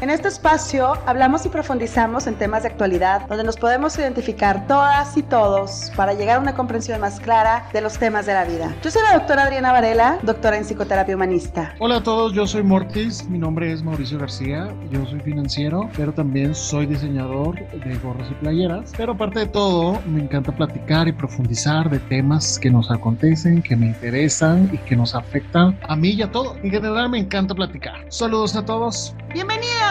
[0.00, 5.16] En este espacio hablamos y profundizamos en temas de actualidad donde nos podemos identificar todas
[5.16, 8.76] y todos para llegar a una comprensión más clara de los temas de la vida.
[8.80, 11.74] Yo soy la doctora Adriana Varela, doctora en psicoterapia humanista.
[11.80, 16.12] Hola a todos, yo soy Mortis, mi nombre es Mauricio García, yo soy financiero, pero
[16.12, 18.92] también soy diseñador de gorros y playeras.
[18.96, 23.74] Pero aparte de todo, me encanta platicar y profundizar de temas que nos acontecen, que
[23.74, 26.56] me interesan y que nos afectan a mí y a todos.
[26.62, 27.96] En general me encanta platicar.
[28.10, 29.12] Saludos a todos.
[29.32, 29.87] ¡Bienvenidos!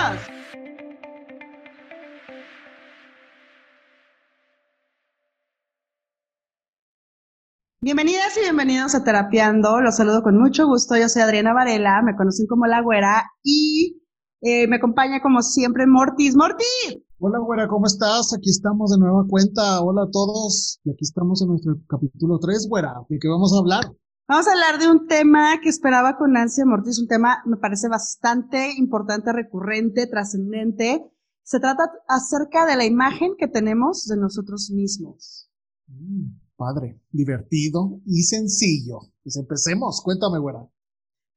[7.79, 9.79] Bienvenidas y bienvenidos a Terapiando.
[9.79, 10.97] Los saludo con mucho gusto.
[10.97, 14.01] Yo soy Adriana Varela, me conocen como La Güera y
[14.41, 16.35] eh, me acompaña como siempre Mortis.
[16.35, 16.99] ¡Mortis!
[17.19, 18.33] Hola Güera, ¿cómo estás?
[18.33, 19.81] Aquí estamos de nueva cuenta.
[19.81, 20.79] Hola a todos.
[20.83, 22.93] Y aquí estamos en nuestro capítulo 3, Güera.
[23.09, 23.85] ¿De qué vamos a hablar?
[24.29, 27.87] Vamos a hablar de un tema que esperaba con ansia, Mortis, un tema me parece
[27.87, 31.01] bastante importante, recurrente, trascendente.
[31.43, 35.49] Se trata acerca de la imagen que tenemos de nosotros mismos.
[35.87, 38.99] Mm, padre, divertido y sencillo.
[39.23, 40.67] Pues empecemos, cuéntame, güera.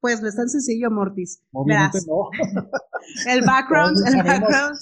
[0.00, 1.44] Pues no es tan sencillo, Mortis.
[1.52, 2.28] Obviamente no.
[3.28, 4.76] el background, el background.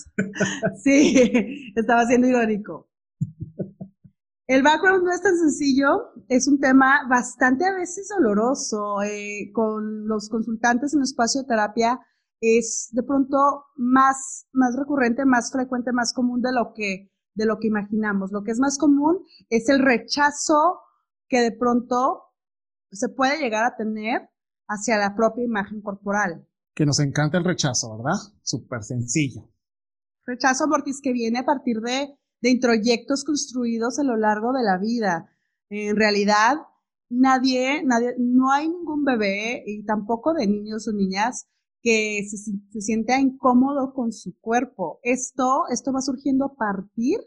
[0.82, 2.87] Sí, estaba siendo irónico.
[4.48, 9.02] El background no es tan sencillo, es un tema bastante a veces doloroso.
[9.02, 12.00] Eh, con los consultantes en espacio de terapia
[12.40, 17.58] es de pronto más, más recurrente, más frecuente, más común de lo que, de lo
[17.58, 18.32] que imaginamos.
[18.32, 20.80] Lo que es más común es el rechazo
[21.28, 22.22] que de pronto
[22.90, 24.30] se puede llegar a tener
[24.66, 26.48] hacia la propia imagen corporal.
[26.74, 28.16] Que nos encanta el rechazo, ¿verdad?
[28.40, 29.50] Súper sencillo.
[30.24, 34.78] Rechazo, Mortis, que viene a partir de de introyectos construidos a lo largo de la
[34.78, 35.30] vida.
[35.70, 36.58] En realidad,
[37.08, 41.46] nadie, nadie, no hay ningún bebé y tampoco de niños o niñas
[41.82, 45.00] que se, sienta incómodo con su cuerpo.
[45.02, 47.18] Esto, esto va surgiendo a partir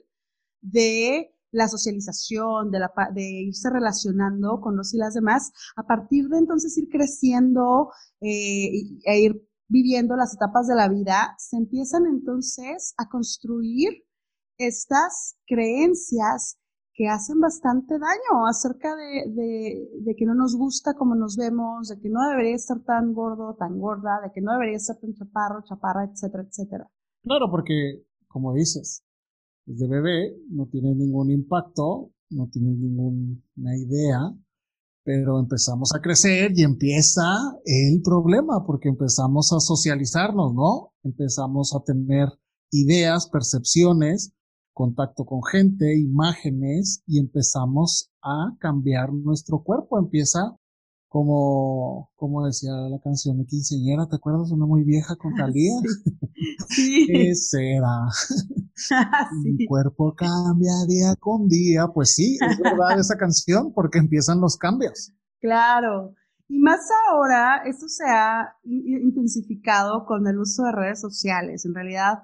[0.61, 6.29] de la socialización, de, la, de irse relacionando con los y las demás, a partir
[6.29, 7.91] de entonces ir creciendo
[8.21, 8.71] eh,
[9.03, 14.03] e ir viviendo las etapas de la vida, se empiezan entonces a construir
[14.67, 16.57] estas creencias
[16.93, 22.09] que hacen bastante daño acerca de, que no nos gusta como nos vemos, de que
[22.09, 26.05] no debería estar tan gordo, tan gorda, de que no debería estar tan chaparro, chaparra,
[26.05, 26.91] etcétera, etcétera.
[27.23, 29.03] Claro, porque, como dices,
[29.65, 34.33] desde bebé no tiene ningún impacto, no tiene ninguna idea,
[35.03, 37.23] pero empezamos a crecer y empieza
[37.65, 40.93] el problema, porque empezamos a socializarnos, ¿no?
[41.03, 42.27] Empezamos a tener
[42.71, 44.33] ideas, percepciones,
[44.81, 49.99] contacto con gente, imágenes y empezamos a cambiar nuestro cuerpo.
[49.99, 50.57] Empieza
[51.07, 54.51] como, como decía la canción de quinceañera, ¿te acuerdas?
[54.51, 55.73] Una muy vieja con Talía.
[56.69, 57.05] Sí.
[57.05, 58.07] ¿Qué será?
[59.43, 61.85] Mi cuerpo cambia día con día.
[61.93, 65.13] Pues sí, es verdad esa canción porque empiezan los cambios.
[65.39, 66.15] Claro.
[66.47, 71.65] Y más ahora, esto se ha intensificado con el uso de redes sociales.
[71.65, 72.23] En realidad,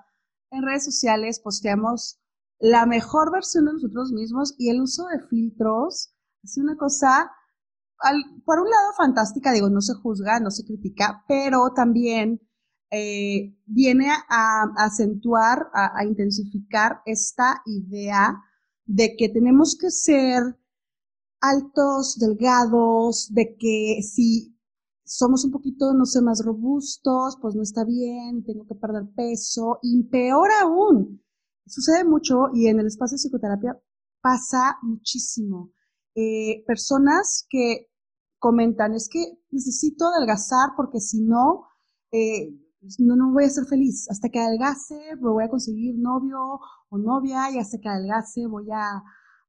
[0.49, 2.19] en redes sociales posteamos
[2.59, 6.13] la mejor versión de nosotros mismos y el uso de filtros
[6.43, 7.31] es una cosa,
[8.45, 12.41] por un lado, fantástica, digo, no se juzga, no se critica, pero también
[12.89, 18.41] eh, viene a, acentuar, a, intensificar esta idea
[18.85, 20.41] de que tenemos que ser
[21.41, 24.57] altos, delgados, de que si
[25.03, 29.79] somos un poquito, no sé, más robustos, pues no está bien, tengo que perder peso,
[29.81, 31.21] y peor aún,
[31.67, 33.77] Sucede mucho y en el espacio de psicoterapia
[34.21, 35.71] pasa muchísimo.
[36.15, 37.89] Eh, personas que
[38.39, 41.67] comentan, es que necesito adelgazar porque si no,
[42.11, 42.49] eh,
[42.99, 44.07] no, no voy a ser feliz.
[44.09, 46.39] Hasta que adelgace, me voy a conseguir novio
[46.89, 49.03] o novia y hasta que adelgace voy a,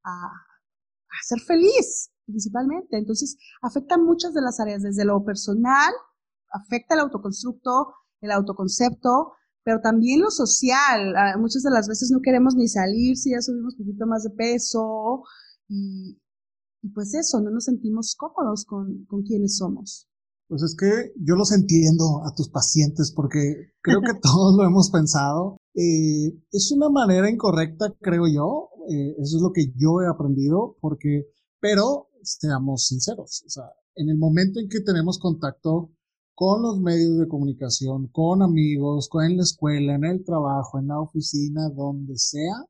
[0.04, 2.98] a, a ser feliz, principalmente.
[2.98, 5.92] Entonces, afecta muchas de las áreas, desde lo personal,
[6.50, 9.32] afecta el autoconstructo, el autoconcepto,
[9.64, 11.14] pero también lo social.
[11.16, 14.24] Ah, muchas de las veces no queremos ni salir si ya subimos un poquito más
[14.24, 15.22] de peso
[15.68, 16.18] y,
[16.94, 20.08] pues eso, no nos sentimos cómodos con, con quienes somos.
[20.48, 24.90] Pues es que yo los entiendo a tus pacientes porque creo que todos lo hemos
[24.90, 25.58] pensado.
[25.74, 28.70] Eh, es una manera incorrecta, creo yo.
[28.88, 31.26] Eh, eso es lo que yo he aprendido porque,
[31.60, 35.90] pero seamos sinceros, o sea, en el momento en que tenemos contacto
[36.38, 40.86] con los medios de comunicación, con amigos, con en la escuela, en el trabajo, en
[40.86, 42.64] la oficina, donde sea,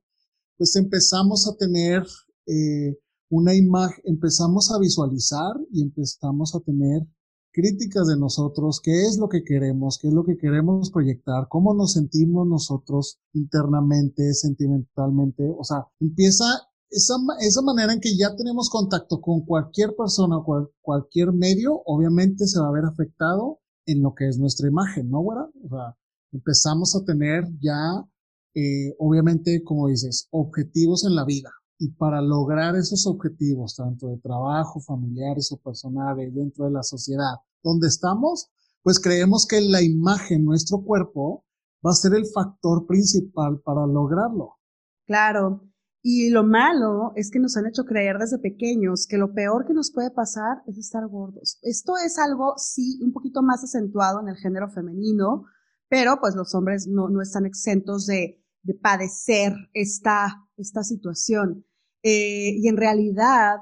[0.57, 2.03] pues empezamos a tener
[2.47, 2.97] eh,
[3.29, 7.05] una imagen, empezamos a visualizar y empezamos a tener
[7.51, 11.75] críticas de nosotros, qué es lo que queremos, qué es lo que queremos proyectar, cómo
[11.75, 16.45] nos sentimos nosotros internamente, sentimentalmente, o sea, empieza
[16.89, 22.47] esa, esa manera en que ya tenemos contacto con cualquier persona, cual, cualquier medio, obviamente
[22.47, 23.58] se va a ver afectado
[23.91, 25.49] en lo que es nuestra imagen, ¿no, güera?
[25.63, 25.97] O sea,
[26.31, 28.05] empezamos a tener ya,
[28.53, 31.51] eh, obviamente, como dices, objetivos en la vida.
[31.77, 37.35] Y para lograr esos objetivos, tanto de trabajo, familiares o personales, dentro de la sociedad
[37.63, 38.49] donde estamos,
[38.83, 41.45] pues creemos que la imagen, nuestro cuerpo,
[41.85, 44.57] va a ser el factor principal para lograrlo.
[45.05, 45.68] Claro.
[46.11, 49.75] Y lo malo es que nos han hecho creer desde pequeños que lo peor que
[49.75, 51.59] nos puede pasar es estar gordos.
[51.61, 55.45] Esto es algo, sí, un poquito más acentuado en el género femenino,
[55.87, 61.63] pero pues los hombres no, no están exentos de, de padecer esta, esta situación.
[62.01, 63.57] Eh, y en realidad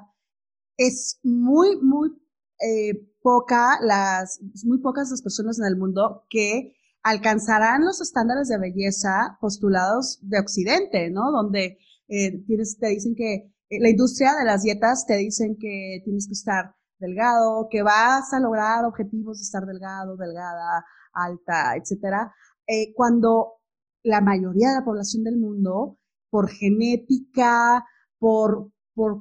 [0.77, 2.11] es muy, muy
[2.61, 8.57] eh, poca las, muy pocas las personas en el mundo que alcanzarán los estándares de
[8.57, 11.29] belleza postulados de Occidente, ¿no?
[11.33, 16.27] Donde eh, tienes, te dicen que la industria de las dietas te dicen que tienes
[16.27, 22.33] que estar delgado, que vas a lograr objetivos de estar delgado, delgada, alta, etcétera,
[22.67, 23.53] eh, cuando
[24.03, 25.97] la mayoría de la población del mundo,
[26.29, 27.85] por genética,
[28.19, 29.19] por, por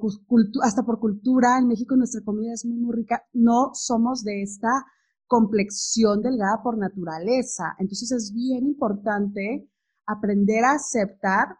[0.62, 4.84] hasta por cultura, en México nuestra comida es muy, muy rica, no somos de esta
[5.26, 7.74] complexión delgada por naturaleza.
[7.78, 9.68] Entonces es bien importante
[10.06, 11.58] aprender a aceptar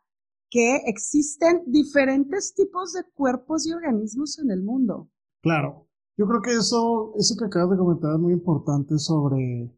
[0.57, 5.11] que existen diferentes tipos de cuerpos y organismos en el mundo.
[5.43, 5.87] Claro,
[6.17, 9.71] yo creo que eso, eso que acabas de comentar es muy importante sobre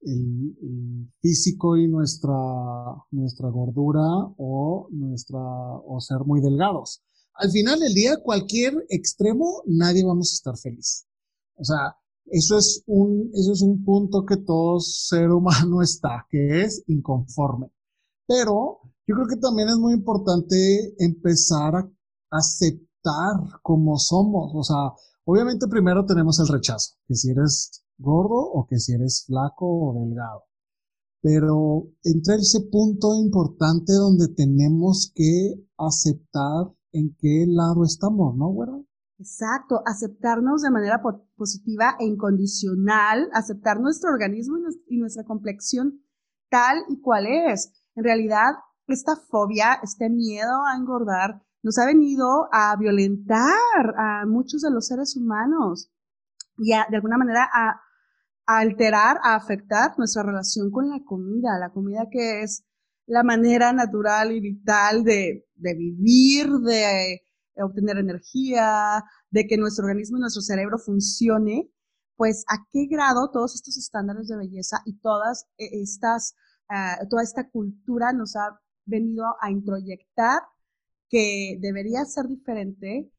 [0.00, 2.32] el, físico y nuestra,
[3.10, 4.00] nuestra gordura
[4.38, 7.04] o, nuestra, o ser muy delgados.
[7.34, 11.06] Al final del día, cualquier extremo, nadie vamos a estar feliz.
[11.56, 16.62] O sea, eso es un, eso es un punto que todo ser humano está, que
[16.62, 17.70] es inconforme.
[18.26, 21.90] Pero yo creo que también es muy importante empezar a
[22.30, 24.52] aceptar como somos.
[24.54, 24.92] O sea,
[25.24, 29.94] obviamente primero tenemos el rechazo, que si eres gordo o que si eres flaco o
[29.94, 30.44] delgado.
[31.20, 38.86] Pero entra ese punto importante donde tenemos que aceptar en qué lado estamos, ¿no, güero?
[39.18, 41.00] Exacto, aceptarnos de manera
[41.36, 44.56] positiva e incondicional, aceptar nuestro organismo
[44.88, 46.02] y nuestra complexión
[46.50, 47.72] tal y cual es.
[47.94, 48.54] En realidad,
[48.86, 54.86] esta fobia, este miedo a engordar, nos ha venido a violentar a muchos de los
[54.86, 55.90] seres humanos
[56.58, 57.80] y de alguna manera a
[58.46, 62.64] a alterar, a afectar nuestra relación con la comida, la comida que es
[63.06, 67.22] la manera natural y vital de, de vivir, de
[67.56, 71.70] obtener energía, de que nuestro organismo y nuestro cerebro funcione,
[72.16, 76.34] pues a qué grado todos estos estándares de belleza y todas e, estas,
[76.70, 80.40] uh, toda esta cultura nos ha venido a introyectar
[81.08, 83.10] que debería ser diferente,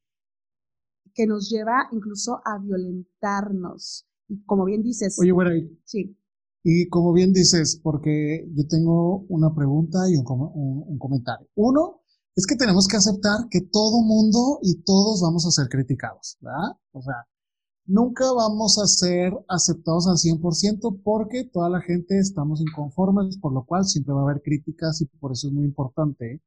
[1.13, 4.05] que nos lleva incluso a violentarnos.
[4.27, 5.17] Y como bien dices.
[5.19, 5.51] Oye, bueno,
[5.85, 6.17] sí.
[6.63, 11.47] Y como bien dices, porque yo tengo una pregunta y un, un, comentario.
[11.53, 12.01] Uno,
[12.35, 16.75] es que tenemos que aceptar que todo mundo y todos vamos a ser criticados, ¿verdad?
[16.91, 17.27] O sea,
[17.85, 23.65] nunca vamos a ser aceptados al 100% porque toda la gente estamos inconformes, por lo
[23.65, 26.41] cual siempre va a haber críticas y por eso es muy importante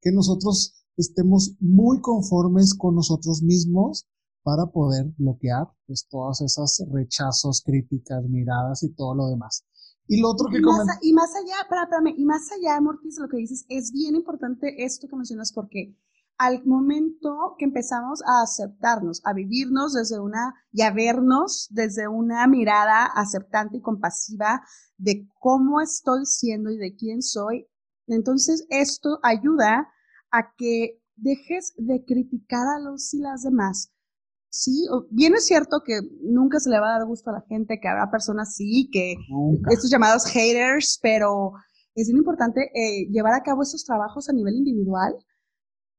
[0.00, 4.06] que nosotros estemos muy conformes con nosotros mismos
[4.42, 9.64] para poder bloquear pues todas esas rechazos, críticas, miradas y todo lo demás.
[10.08, 13.28] Y lo otro que y más, y más allá, espérame, y más allá, Mortis, lo
[13.28, 15.96] que dices, es bien importante esto que mencionas porque
[16.38, 22.46] al momento que empezamos a aceptarnos, a vivirnos desde una, y a vernos desde una
[22.46, 24.62] mirada aceptante y compasiva
[24.96, 27.68] de cómo estoy siendo y de quién soy,
[28.06, 29.88] entonces esto ayuda
[30.30, 33.92] a que dejes de criticar a los y las demás,
[34.54, 37.80] Sí, bien es cierto que nunca se le va a dar gusto a la gente,
[37.80, 39.14] que habrá personas sí, que
[39.70, 41.52] estos llamados haters, pero
[41.94, 45.14] es bien importante eh, llevar a cabo estos trabajos a nivel individual,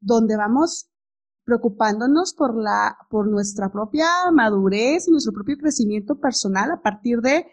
[0.03, 0.89] donde vamos
[1.45, 7.45] preocupándonos por la, por nuestra propia madurez y nuestro propio crecimiento personal a partir de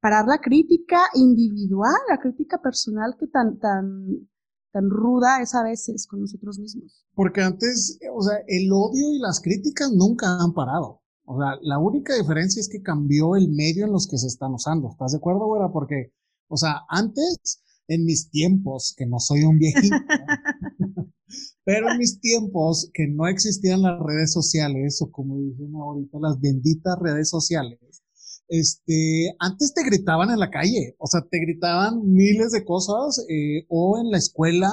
[0.00, 4.28] parar la crítica individual, la crítica personal que tan, tan,
[4.72, 7.04] tan ruda es a veces con nosotros mismos.
[7.14, 11.02] Porque antes, o sea, el odio y las críticas nunca han parado.
[11.24, 14.54] O sea, la única diferencia es que cambió el medio en los que se están
[14.54, 14.90] usando.
[14.90, 15.72] ¿Estás de acuerdo, güera?
[15.72, 16.12] Porque,
[16.48, 19.96] o sea, antes, en mis tiempos, que no soy un viejito,
[21.64, 26.40] pero en mis tiempos que no existían las redes sociales, o como dicen ahorita, las
[26.40, 27.78] benditas redes sociales,
[28.48, 33.66] este, antes te gritaban en la calle, o sea, te gritaban miles de cosas, eh,
[33.68, 34.70] o en la escuela,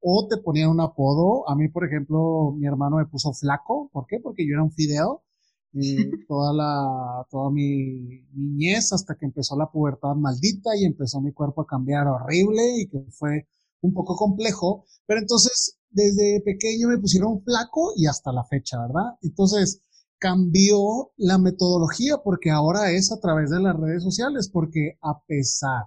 [0.00, 1.48] o te ponían un apodo.
[1.48, 3.90] A mí, por ejemplo, mi hermano me puso flaco.
[3.92, 4.20] ¿Por qué?
[4.20, 5.24] Porque yo era un fideo.
[6.28, 11.62] toda la, toda mi niñez hasta que empezó la pubertad maldita y empezó mi cuerpo
[11.62, 13.46] a cambiar horrible y que fue
[13.80, 14.84] un poco complejo.
[15.06, 19.16] Pero entonces, desde pequeño me pusieron flaco y hasta la fecha, ¿verdad?
[19.22, 19.80] Entonces,
[20.18, 25.84] cambió la metodología porque ahora es a través de las redes sociales, porque a pesar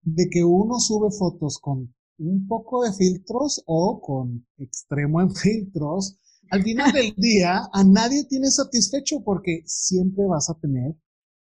[0.00, 6.16] de que uno sube fotos con un poco de filtros o con extremo en filtros,
[6.50, 10.96] al final del día a nadie tiene satisfecho porque siempre vas a tener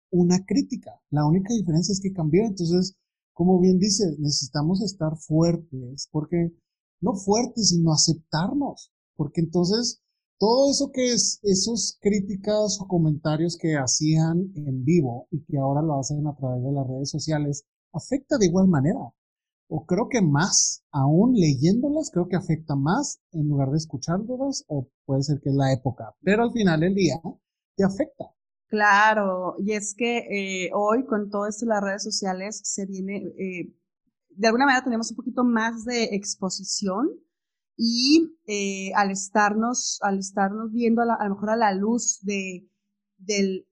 [0.10, 1.00] una crítica.
[1.12, 2.44] La única diferencia es que cambió.
[2.44, 2.98] Entonces,
[3.34, 6.51] como bien dices, necesitamos estar fuertes, porque
[7.01, 10.01] no fuertes, sino aceptarnos, porque entonces
[10.39, 15.82] todo eso que es, esos críticas o comentarios que hacían en vivo y que ahora
[15.82, 19.13] lo hacen a través de las redes sociales, afecta de igual manera.
[19.72, 24.88] O creo que más, aún leyéndolas, creo que afecta más en lugar de escuchándolas, o
[25.06, 27.22] puede ser que es la época, pero al final del día
[27.75, 28.34] te afecta.
[28.68, 33.74] Claro, y es que eh, hoy con todo esto las redes sociales se viene, eh,
[34.39, 37.10] de alguna manera tenemos un poquito más de exposición
[37.75, 42.65] y eh, al estarnos, al estarnos viendo a, lo mejor a la luz de,
[43.17, 43.65] del,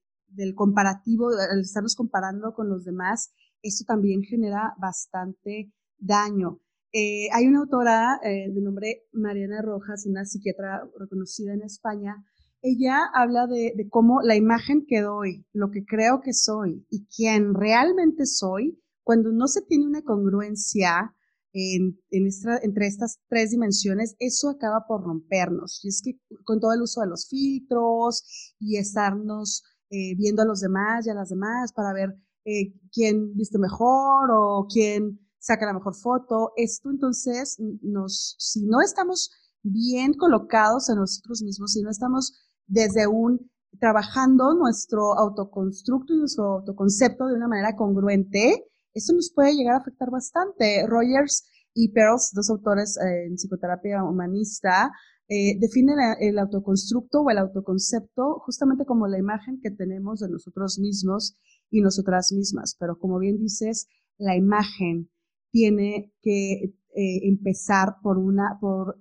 [0.55, 3.31] comparativo, al estarnos comparando con los demás,
[3.62, 6.59] esto también genera bastante daño.
[6.91, 12.25] Eh, hay una autora eh, de nombre Mariana Rojas, una psiquiatra reconocida en España.
[12.62, 17.07] Ella habla de, de, cómo la imagen que doy, lo que creo que soy y
[17.07, 21.16] quién realmente soy, cuando no se tiene una congruencia
[21.54, 25.80] en, entre estas tres dimensiones, eso acaba por rompernos.
[25.86, 28.26] Y es que con todo el uso de los filtros
[28.60, 33.34] y estarnos eh, viendo a los demás y a las demás para ver eh, quién
[33.34, 39.32] viste mejor o quién saca la mejor foto, esto entonces nos, si no estamos
[39.64, 42.34] bien colocados en nosotros mismos, si no estamos
[42.66, 43.50] desde un
[43.80, 48.66] trabajando nuestro autoconstructo y nuestro autoconcepto de una manera congruente,
[48.98, 50.86] eso nos puede llegar a afectar bastante.
[50.88, 54.92] Rogers y Perls, dos autores eh, en psicoterapia humanista,
[55.30, 60.80] eh, definen el autoconstructo o el autoconcepto justamente como la imagen que tenemos de nosotros
[60.80, 61.38] mismos
[61.70, 62.75] y nosotras mismas.
[62.80, 63.88] Pero como bien dices,
[64.18, 65.10] la imagen
[65.51, 69.00] tiene que eh, empezar por una, por,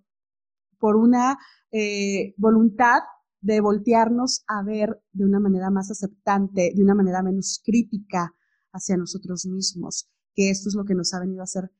[0.78, 1.38] por una
[2.38, 3.00] voluntad
[3.42, 8.32] de voltearnos a ver de una manera más aceptante, de una manera menos crítica,
[8.76, 11.70] hacia nosotros mismos, que esto es lo que nos ha venido a hacer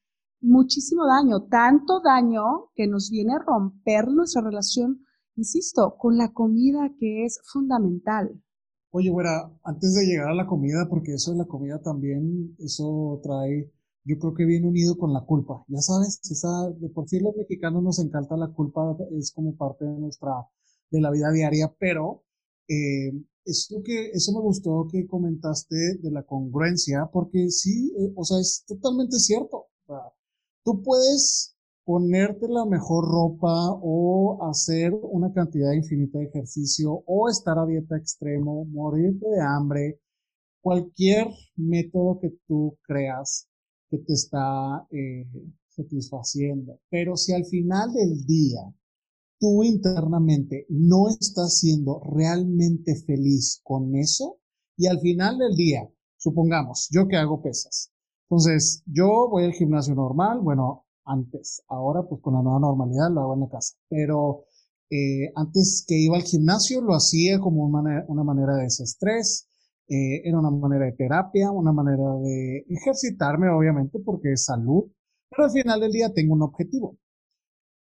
[0.41, 5.05] muchísimo daño, tanto daño que nos viene a romper nuestra relación,
[5.37, 8.43] insisto, con la comida que es fundamental.
[8.91, 13.21] Oye, güera, antes de llegar a la comida, porque eso de la comida también, eso
[13.23, 13.71] trae,
[14.05, 15.65] yo creo que viene unido con la culpa.
[15.69, 16.21] Ya sabes,
[16.81, 20.33] de por sí los mexicanos nos encanta la culpa, es como parte de nuestra,
[20.91, 22.25] de la vida diaria, pero
[22.69, 23.13] eh,
[23.71, 28.39] lo que, eso me gustó que comentaste de la congruencia, porque sí, eh, o sea,
[28.41, 29.67] es totalmente cierto.
[30.65, 37.59] tú puedes ponerte la mejor ropa o hacer una cantidad infinita de ejercicio o estar
[37.59, 40.01] a dieta extremo, morirte de hambre,
[40.61, 43.49] cualquier método que tú creas
[43.89, 45.27] que te está eh,
[45.69, 46.81] satisfaciendo.
[46.91, 48.63] Pero si al final del día
[49.39, 54.39] tú internamente no estás siendo realmente feliz con eso
[54.77, 57.93] y al final del día, supongamos, yo que hago pesas.
[58.29, 63.21] Entonces, yo voy al gimnasio normal, bueno, antes, ahora pues con la nueva normalidad lo
[63.21, 64.45] hago en la casa, pero
[64.91, 69.49] eh, antes que iba al gimnasio lo hacía como una manera, de desestrés,
[69.89, 74.85] eh, era una manera de terapia, una manera de ejercitarme, obviamente, porque es salud,
[75.31, 76.99] pero al final del día tengo un objetivo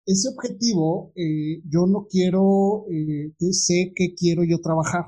[0.06, 5.06] ese objetivo eh, yo no quiero, eh, sé que quiero yo trabajar,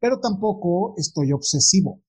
[0.00, 2.02] pero tampoco estoy obsesivo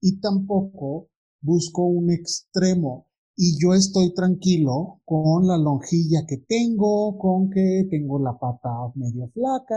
[0.00, 1.08] y tampoco
[1.40, 3.06] busco un extremo.
[3.38, 9.28] Y yo estoy tranquilo con la lonjilla que tengo, con que tengo la pata medio
[9.28, 9.76] flaca,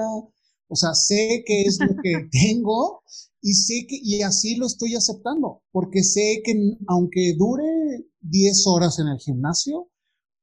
[0.70, 3.02] o sea, sé que es lo que tengo
[3.42, 6.54] y sé que, y así lo estoy aceptando, porque sé que
[6.88, 9.90] aunque dure 10 horas en el gimnasio,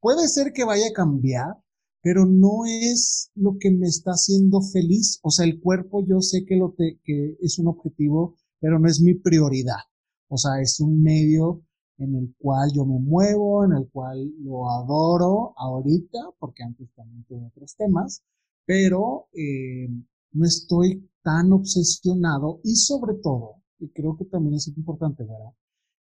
[0.01, 1.63] puede ser que vaya a cambiar,
[2.07, 5.19] pero no es lo que me está haciendo feliz.
[5.25, 9.81] O sea, el cuerpo yo sé que, es un objetivo, pero no es mi prioridad.
[10.29, 11.65] O sea, es un medio
[11.99, 17.25] en el cual yo me muevo, en el cual lo adoro ahorita, porque antes también
[17.25, 18.23] tuve otros temas,
[18.65, 19.89] pero eh,
[20.31, 25.55] no estoy tan obsesionado y sobre todo y creo que también es importante, ¿verdad?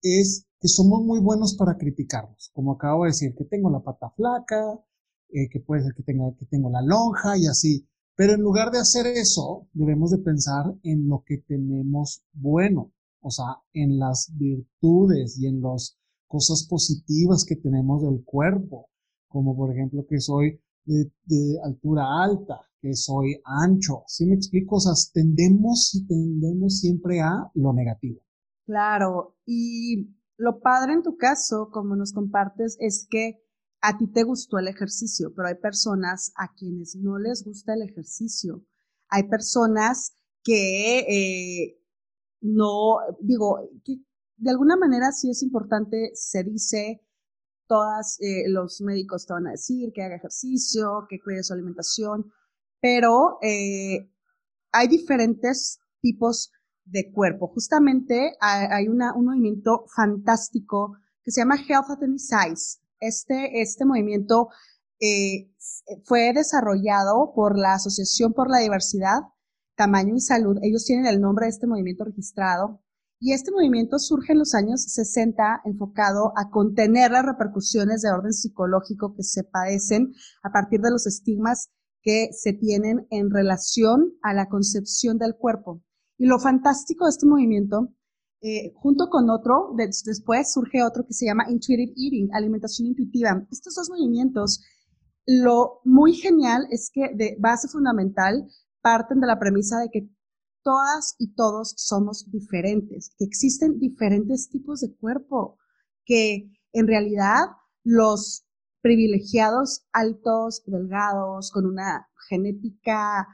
[0.01, 2.51] Es que somos muy buenos para criticarnos.
[2.53, 4.79] Como acabo de decir, que tengo la pata flaca,
[5.29, 7.87] eh, que puede ser que, tenga, que tengo la lonja y así.
[8.15, 13.31] Pero en lugar de hacer eso, debemos de pensar en lo que tenemos bueno, o
[13.31, 18.89] sea, en las virtudes y en las cosas positivas que tenemos del cuerpo,
[19.27, 24.03] como por ejemplo que soy de, de altura alta, que soy ancho.
[24.07, 24.77] ¿Sí me explico?
[24.77, 28.21] O sea, tendemos y tendemos siempre a lo negativo.
[28.65, 33.41] Claro, y lo padre en tu caso, como nos compartes, es que
[33.81, 37.83] a ti te gustó el ejercicio, pero hay personas a quienes no les gusta el
[37.83, 38.65] ejercicio.
[39.07, 41.79] Hay personas que eh,
[42.41, 43.97] no, digo, que
[44.37, 47.01] de alguna manera sí es importante, se dice,
[47.67, 52.31] todas eh, los médicos te van a decir que haga ejercicio, que cuide su alimentación,
[52.81, 54.09] pero eh,
[54.71, 56.51] hay diferentes tipos
[56.85, 57.47] de cuerpo.
[57.47, 62.79] Justamente hay, un movimiento fantástico que se llama Health at Any Size.
[62.99, 64.49] Este, este movimiento
[64.99, 65.51] eh,
[66.05, 69.21] fue desarrollado por la Asociación por la Diversidad,
[69.75, 70.57] Tamaño y Salud.
[70.61, 72.81] Ellos tienen el nombre de este movimiento registrado.
[73.21, 78.31] Y este movimiento surge en los años 60 enfocado a contener las repercusiones de orden
[78.31, 81.69] psicológico que se padecen a partir de los estigmas
[82.01, 85.81] que se tienen en relación a la concepción del cuerpo.
[86.17, 87.93] Y lo fantástico de este movimiento,
[88.41, 93.45] eh, junto con otro, después surge otro que se llama Intuitive Eating, alimentación intuitiva.
[93.51, 94.63] Estos dos movimientos,
[95.25, 98.47] lo muy genial es que de base fundamental
[98.81, 100.09] parten de la premisa de que
[100.63, 105.57] todas y todos somos diferentes, que existen diferentes tipos de cuerpo,
[106.05, 107.45] que en realidad
[107.83, 108.45] los
[108.81, 113.27] privilegiados, altos, delgados, con una genética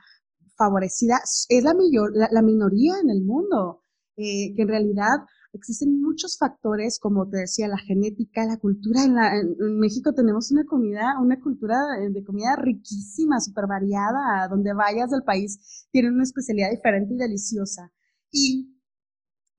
[0.58, 1.20] favorecida,
[1.50, 3.84] es la, mayor, la, minoría en el mundo,
[4.18, 5.18] eh, que en realidad
[5.54, 9.04] existen muchos factores, como te decía, la genética, la cultura.
[9.04, 11.78] En, México tenemos una comida, una cultura
[12.12, 17.92] de, comida riquísima, súper variada, donde vayas del país tienen una especialidad diferente y deliciosa.
[18.32, 18.76] Y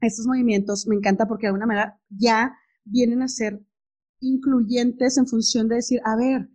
[0.01, 2.53] estos movimientos me encanta porque de alguna manera ya
[2.85, 3.61] vienen a ser
[4.21, 6.51] incluyentes en función de decir, a ver,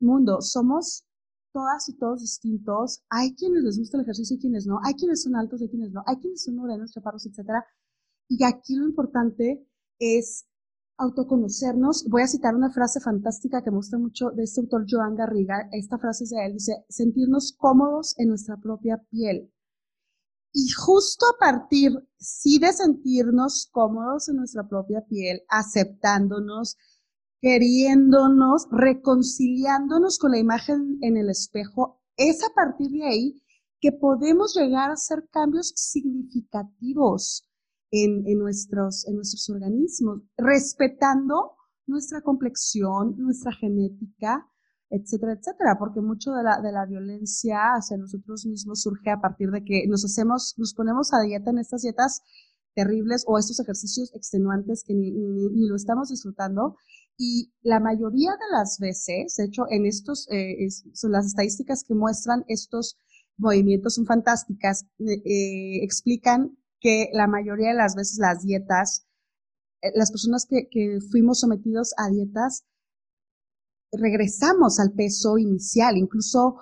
[0.00, 1.07] mundo, somos
[1.52, 3.02] todas y todos distintos.
[3.08, 4.78] Hay quienes les gusta el ejercicio y quienes no.
[4.84, 6.02] Hay quienes son altos y quienes no.
[6.06, 7.64] Hay quienes son morenos, chaparros, etcétera.
[8.28, 9.66] Y aquí lo importante
[9.98, 10.46] es
[10.98, 12.06] autoconocernos.
[12.08, 15.68] Voy a citar una frase fantástica que me gusta mucho de este autor Joan Garriga.
[15.72, 16.52] Esta frase es de él.
[16.54, 19.52] Dice, sentirnos cómodos en nuestra propia piel.
[20.52, 26.76] Y justo a partir, sí, de sentirnos cómodos en nuestra propia piel, aceptándonos,
[27.40, 33.42] queriéndonos, reconciliándonos con la imagen en el espejo, es a partir de ahí
[33.80, 37.48] que podemos llegar a hacer cambios significativos
[37.90, 41.52] en, nuestros, en nuestros organismos, respetando
[41.86, 44.46] nuestra complexión, nuestra genética,
[44.90, 49.50] etcétera, etcétera, porque mucho de la, de la violencia hacia nosotros mismos surge a partir
[49.50, 52.22] de que nos hacemos, nos ponemos a dieta en estas dietas
[52.74, 56.76] terribles o estos ejercicios extenuantes que ni, ni, lo estamos disfrutando.
[57.18, 61.94] Y la mayoría de las veces, de hecho, en estos, eh, son las estadísticas que
[61.94, 62.96] muestran estos
[63.36, 69.06] movimientos son fantásticas, eh, eh, explican que la mayoría de las veces las dietas,
[69.94, 72.64] las personas que, que fuimos sometidos a dietas,
[73.92, 76.56] regresamos al peso inicial, incluso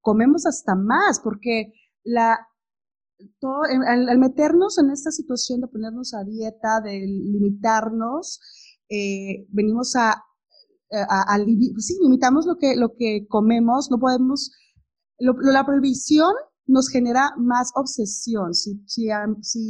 [0.00, 2.38] comemos hasta más, porque la,
[3.38, 8.40] todo, al, meternos en esta situación de ponernos a dieta, de limitarnos,
[8.88, 10.22] eh, venimos a,
[10.92, 11.36] a,
[11.72, 14.52] pues limitamos lo que, lo que comemos, no podemos,
[15.18, 16.32] la prohibición
[16.66, 18.54] nos genera más obsesión.
[18.54, 19.08] Si, si,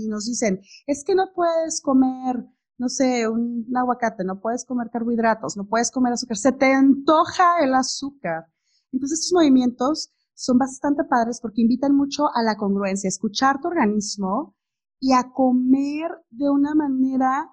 [0.08, 2.44] nos dicen, es que no puedes comer
[2.76, 7.60] no sé, un, aguacate, no puedes comer carbohidratos, no puedes comer azúcar, se te antoja
[7.62, 8.46] el azúcar.
[8.92, 13.68] Entonces estos movimientos son bastante padres porque invitan mucho a la congruencia, a escuchar tu
[13.68, 14.56] organismo
[14.98, 17.48] y a comer de una manera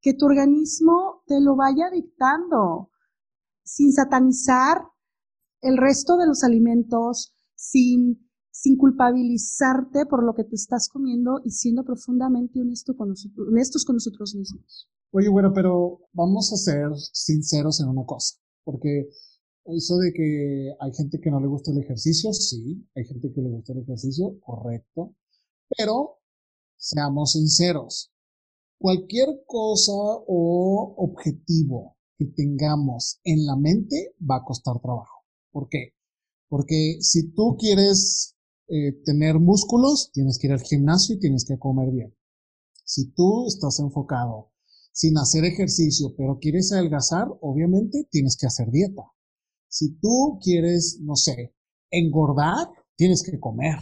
[0.00, 2.90] que tu organismo te lo vaya dictando,
[3.64, 4.82] sin satanizar
[5.60, 8.28] el resto de los alimentos, sin
[8.60, 13.84] sin culpabilizarte por lo que te estás comiendo y siendo profundamente honesto con nosotros, honestos
[13.84, 14.88] con nosotros mismos.
[15.12, 19.08] Oye, bueno, pero vamos a ser sinceros en una cosa, porque
[19.64, 23.40] eso de que hay gente que no le gusta el ejercicio, sí, hay gente que
[23.40, 25.14] le gusta el ejercicio, correcto,
[25.76, 26.18] pero
[26.76, 28.12] seamos sinceros,
[28.78, 35.24] cualquier cosa o objetivo que tengamos en la mente va a costar trabajo.
[35.50, 35.94] ¿Por qué?
[36.48, 38.36] Porque si tú quieres
[38.68, 42.14] eh, tener músculos, tienes que ir al gimnasio y tienes que comer bien.
[42.84, 44.52] Si tú estás enfocado
[44.92, 49.02] sin hacer ejercicio, pero quieres adelgazar, obviamente tienes que hacer dieta.
[49.68, 51.54] Si tú quieres, no sé,
[51.90, 53.76] engordar, tienes que comer.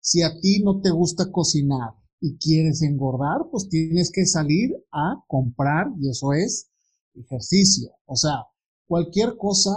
[0.00, 5.22] Si a ti no te gusta cocinar y quieres engordar, pues tienes que salir a
[5.28, 6.68] comprar y eso es
[7.14, 7.92] ejercicio.
[8.06, 8.46] O sea,
[8.86, 9.72] cualquier cosa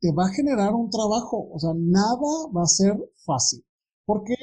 [0.00, 1.48] te va a generar un trabajo.
[1.52, 3.64] O sea, nada va a ser fácil.
[4.04, 4.34] Porque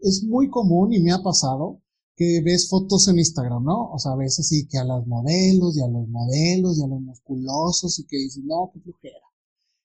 [0.00, 1.80] es muy común y me ha pasado
[2.16, 3.90] que ves fotos en Instagram, ¿no?
[3.92, 7.00] O sea, ves así que a las modelos y a los modelos y a los
[7.00, 9.31] musculosos y que dices, no, qué flujera.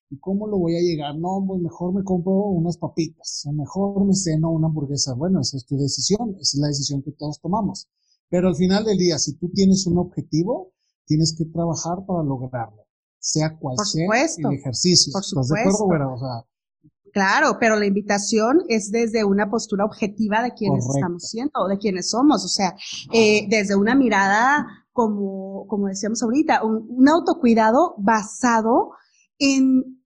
[0.09, 1.17] ¿Y cómo lo voy a llegar?
[1.17, 5.13] No, pues mejor me compro unas papitas o mejor me ceno una hamburguesa.
[5.13, 7.89] Bueno, esa es tu decisión, esa es la decisión que todos tomamos.
[8.29, 10.71] Pero al final del día, si tú tienes un objetivo,
[11.05, 12.85] tienes que trabajar para lograrlo,
[13.19, 15.11] sea cual sea el ejercicio.
[15.11, 16.13] Por ¿Estás de acuerdo, güera?
[16.13, 16.45] O sea,
[17.17, 22.11] Claro, pero la invitación es desde una postura objetiva de quienes estamos siendo, de quienes
[22.11, 22.75] somos, o sea,
[23.11, 28.91] eh, desde una mirada, como, como decíamos ahorita, un, autocuidado basado
[29.39, 30.03] en,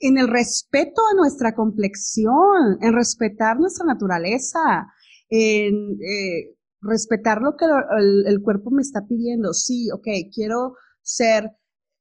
[0.00, 4.86] en el respeto a nuestra complexión, en respetar nuestra naturaleza,
[5.28, 7.66] en eh, respetar lo que
[8.26, 9.52] el, cuerpo me está pidiendo.
[9.52, 11.50] Sí, ok, quiero ser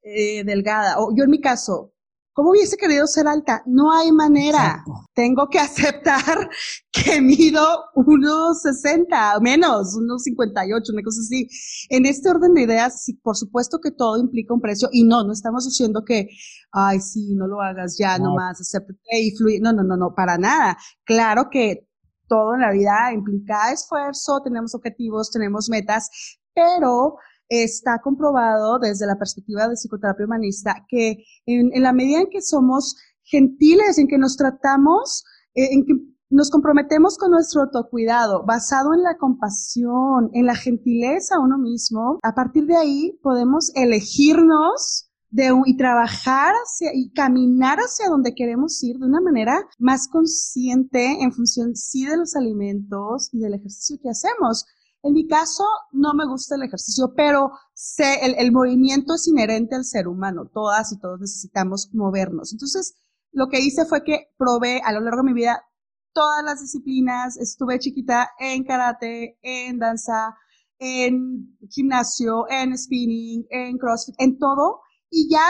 [0.03, 1.94] eh, delgada, o yo en mi caso,
[2.35, 3.63] ¿Cómo hubiese querido ser alta?
[3.65, 4.83] No hay manera.
[5.13, 6.49] Tengo que aceptar
[6.91, 11.47] que mido unos 60, menos, unos 58, una cosa así.
[11.87, 15.23] En este orden de ideas, sí, por supuesto que todo implica un precio y no,
[15.23, 16.27] no estamos diciendo que,
[16.73, 18.25] ay, sí, no lo hagas ya, no.
[18.25, 19.61] nomás, acéptate y fluye.
[19.61, 20.77] No, no, no, no, para nada.
[21.05, 21.87] Claro que
[22.27, 26.09] todo en la vida implica esfuerzo, tenemos objetivos, tenemos metas,
[26.53, 27.15] pero
[27.49, 32.95] está comprobado desde la perspectiva de psicoterapia humanista que en, la medida en que somos
[33.23, 35.93] gentiles, en que nos tratamos, eh, en que
[36.29, 42.19] nos comprometemos con nuestro autocuidado basado en la compasión, en la gentileza a uno mismo,
[42.23, 46.53] a partir de ahí podemos elegirnos de, y trabajar
[46.93, 52.17] y caminar hacia donde queremos ir de una manera más consciente en función sí de
[52.17, 54.65] los alimentos y del ejercicio que hacemos.
[55.05, 59.85] En mi caso, no me gusta el ejercicio, pero sé, el, movimiento es inherente al
[59.85, 60.49] ser humano.
[60.51, 62.51] Todas y todos necesitamos movernos.
[62.51, 62.95] Entonces,
[63.31, 65.63] lo que hice fue que probé a lo largo de mi vida
[66.11, 67.37] todas las disciplinas.
[67.37, 70.35] Estuve chiquita en karate, en danza,
[70.79, 74.81] en gimnasio, en spinning, en crossfit, en todo.
[75.11, 75.47] Y ya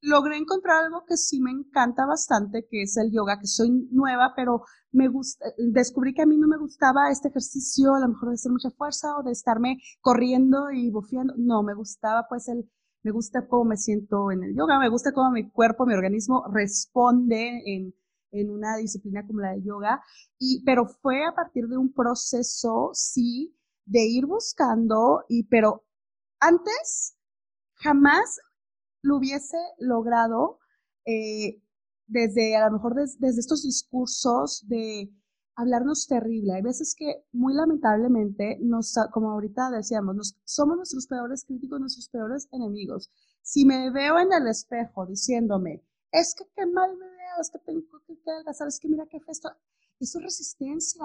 [0.00, 4.32] logré encontrar algo que sí me encanta bastante, que es el yoga, que soy nueva,
[4.36, 8.30] pero me gusta, descubrí que a mí no me gustaba este ejercicio, a lo mejor
[8.30, 11.34] de hacer mucha fuerza o de estarme corriendo y bufeando.
[11.36, 12.70] No, me gustaba pues el,
[13.02, 16.44] me gusta cómo me siento en el yoga, me gusta cómo mi cuerpo, mi organismo
[16.52, 17.94] responde en,
[18.32, 20.02] en una disciplina como la de yoga,
[20.38, 25.84] y, pero fue a partir de un proceso, sí, de ir buscando, y, pero
[26.40, 27.16] antes
[27.74, 28.40] jamás
[29.06, 30.58] lo hubiese logrado
[31.04, 31.62] eh,
[32.06, 35.10] desde, a lo mejor desde estos discursos de
[35.54, 36.54] hablarnos terrible.
[36.54, 42.08] Hay veces que muy lamentablemente, nos, como ahorita decíamos, nos, somos nuestros peores críticos, nuestros
[42.08, 43.10] peores enemigos.
[43.42, 47.58] Si me veo en el espejo diciéndome, es que qué mal me veo, es que
[47.60, 49.50] tengo que adelgazar, es que mira qué esto,
[50.00, 51.04] eso es resistencia.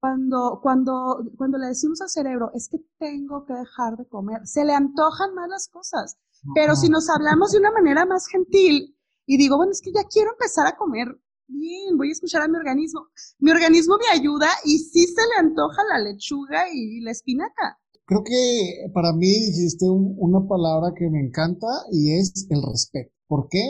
[0.00, 4.64] Cuando, cuando, cuando le decimos al cerebro, es que tengo que dejar de comer, se
[4.64, 6.16] le antojan más las cosas.
[6.54, 10.04] Pero si nos hablamos de una manera más gentil y digo, bueno, es que ya
[10.04, 11.08] quiero empezar a comer
[11.46, 13.08] bien, voy a escuchar a mi organismo.
[13.38, 17.78] Mi organismo me ayuda y sí se le antoja la lechuga y la espinaca.
[18.06, 23.12] Creo que para mí dijiste una palabra que me encanta y es el respeto.
[23.28, 23.64] ¿Por qué?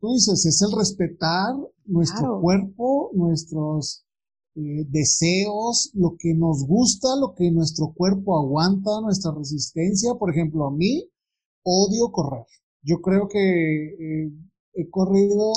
[0.00, 1.54] Tú dices, es el respetar
[1.86, 4.05] nuestro cuerpo, nuestros
[4.56, 10.14] eh, deseos, lo que nos gusta, lo que nuestro cuerpo aguanta, nuestra resistencia.
[10.14, 11.10] Por ejemplo, a mí
[11.62, 12.46] odio correr.
[12.82, 14.32] Yo creo que eh,
[14.74, 15.52] he corrido,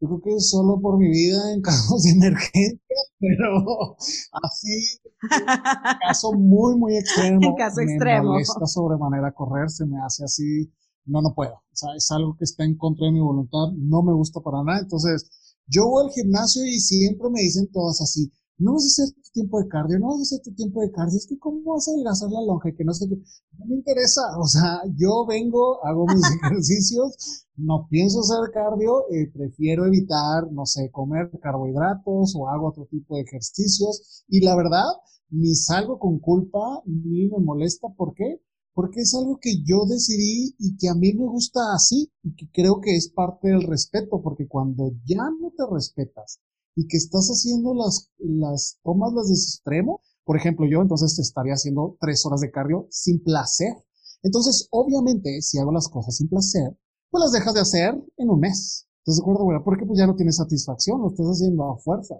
[0.00, 3.96] yo creo que solo por mi vida en casos de emergencia, pero
[4.42, 7.40] así, en caso muy, muy extremo.
[7.42, 8.32] En caso me extremo.
[8.32, 10.72] molesta sobremanera correr, se me hace así,
[11.04, 11.54] no, no puedo.
[11.54, 14.62] O sea, es algo que está en contra de mi voluntad, no me gusta para
[14.62, 14.78] nada.
[14.80, 15.28] Entonces,
[15.68, 19.30] yo voy al gimnasio y siempre me dicen todas así, no vas a hacer tu
[19.32, 21.88] tiempo de cardio, no vas a hacer tu tiempo de cardio, es que cómo vas
[21.88, 23.16] a adelgazar la lonja, que no sé qué,
[23.58, 29.30] no me interesa, o sea, yo vengo, hago mis ejercicios, no pienso hacer cardio, eh,
[29.32, 34.24] prefiero evitar, no sé, comer carbohidratos o hago otro tipo de ejercicios.
[34.28, 34.84] Y la verdad,
[35.30, 38.42] ni salgo con culpa, ni me molesta, ¿por qué?
[38.76, 42.48] Porque es algo que yo decidí y que a mí me gusta así y que
[42.52, 46.38] creo que es parte del respeto, porque cuando ya no te respetas,
[46.76, 51.54] y que estás haciendo las, las tomas las de extremo, Por ejemplo, yo entonces estaría
[51.54, 53.74] haciendo tres horas de cardio sin placer.
[54.22, 56.76] Entonces, obviamente, si hago las cosas sin placer,
[57.10, 58.86] pues las dejas de hacer en un mes.
[58.98, 59.58] ¿Estás de acuerdo, güey?
[59.64, 62.16] Porque pues ya no tienes satisfacción, lo estás haciendo a fuerza.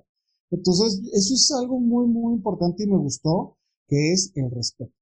[0.51, 4.96] Entonces, eso es algo muy, muy importante y me gustó, que es el respeto.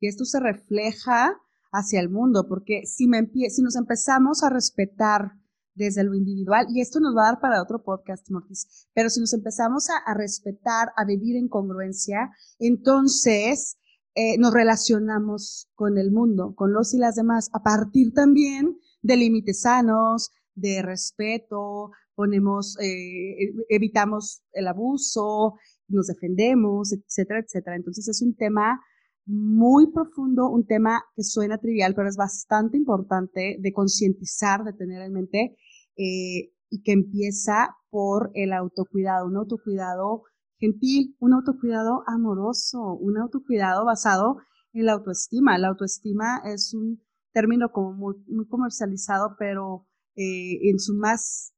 [0.00, 1.36] Y esto se refleja
[1.72, 5.32] hacia el mundo, porque si, me si nos empezamos a respetar
[5.74, 9.20] desde lo individual, y esto nos va a dar para otro podcast, Mortis, pero si
[9.20, 13.76] nos empezamos a, respetar, a vivir en congruencia, entonces
[14.14, 19.16] eh, nos relacionamos con el mundo, con los y las demás, a partir también de
[19.18, 25.56] límites sanos, de respeto, ponemos, eh, evitamos el abuso,
[25.88, 27.76] nos defendemos, etcétera, etcétera.
[27.76, 28.80] Entonces es un tema
[29.26, 35.02] muy profundo, un tema que suena trivial, pero es bastante importante de concientizar, de tener
[35.02, 35.56] en mente
[35.96, 40.22] eh, y que empieza por el autocuidado, un autocuidado
[40.58, 44.36] gentil, un autocuidado amoroso, un autocuidado basado
[44.72, 45.58] en la autoestima.
[45.58, 51.52] La autoestima es un término como muy, comercializado, pero eh, en su más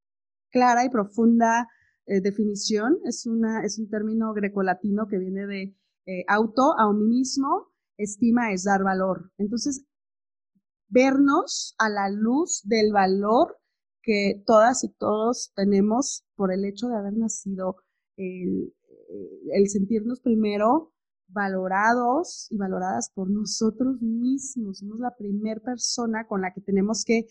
[0.51, 1.69] clara y profunda
[2.07, 5.77] eh, definición es, una, es un término grecolatino que viene de
[6.09, 7.69] eh, auto a mí mismo,
[7.99, 9.31] estima es dar valor.
[9.37, 9.85] Entonces,
[10.89, 13.59] vernos a la luz del valor
[14.01, 17.77] que todas y todos tenemos por el hecho de haber nacido,
[18.17, 18.73] el,
[19.67, 20.95] sentirnos primero
[21.27, 24.79] valorados y valoradas por nosotros mismos.
[24.79, 27.27] Somos la primera persona con la que tenemos que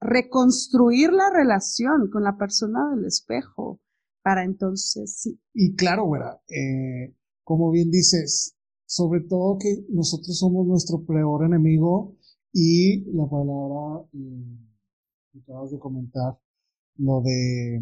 [0.00, 3.80] reconstruir la relación con la persona del espejo
[4.22, 5.40] para entonces sí.
[5.52, 7.12] Y claro, güera, eh,
[7.44, 12.16] como bien dices, sobre todo que nosotros somos nuestro peor enemigo
[12.52, 14.58] y la palabra eh,
[15.32, 16.38] que acabas de comentar,
[16.96, 17.80] lo de...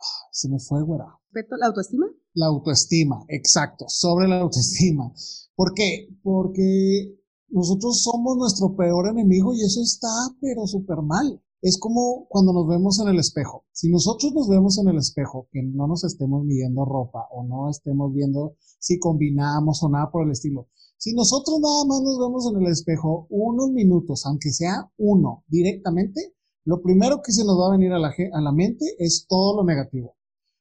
[0.00, 1.06] Ah, se me fue, güera.
[1.32, 2.06] ¿La autoestima?
[2.34, 5.12] La autoestima, exacto, sobre la autoestima.
[5.54, 6.08] ¿Por qué?
[6.22, 7.16] Porque
[7.48, 10.08] nosotros somos nuestro peor enemigo y eso está,
[10.40, 13.64] pero súper mal es como cuando nos vemos en el espejo.
[13.70, 17.70] Si nosotros nos vemos en el espejo, que no nos estemos midiendo ropa o no
[17.70, 20.68] estemos viendo si combinamos o nada por el estilo.
[20.98, 26.34] Si nosotros nada más nos vemos en el espejo unos minutos, aunque sea uno directamente,
[26.64, 29.56] lo primero que se nos va a venir a la, a la mente es todo
[29.56, 30.16] lo negativo.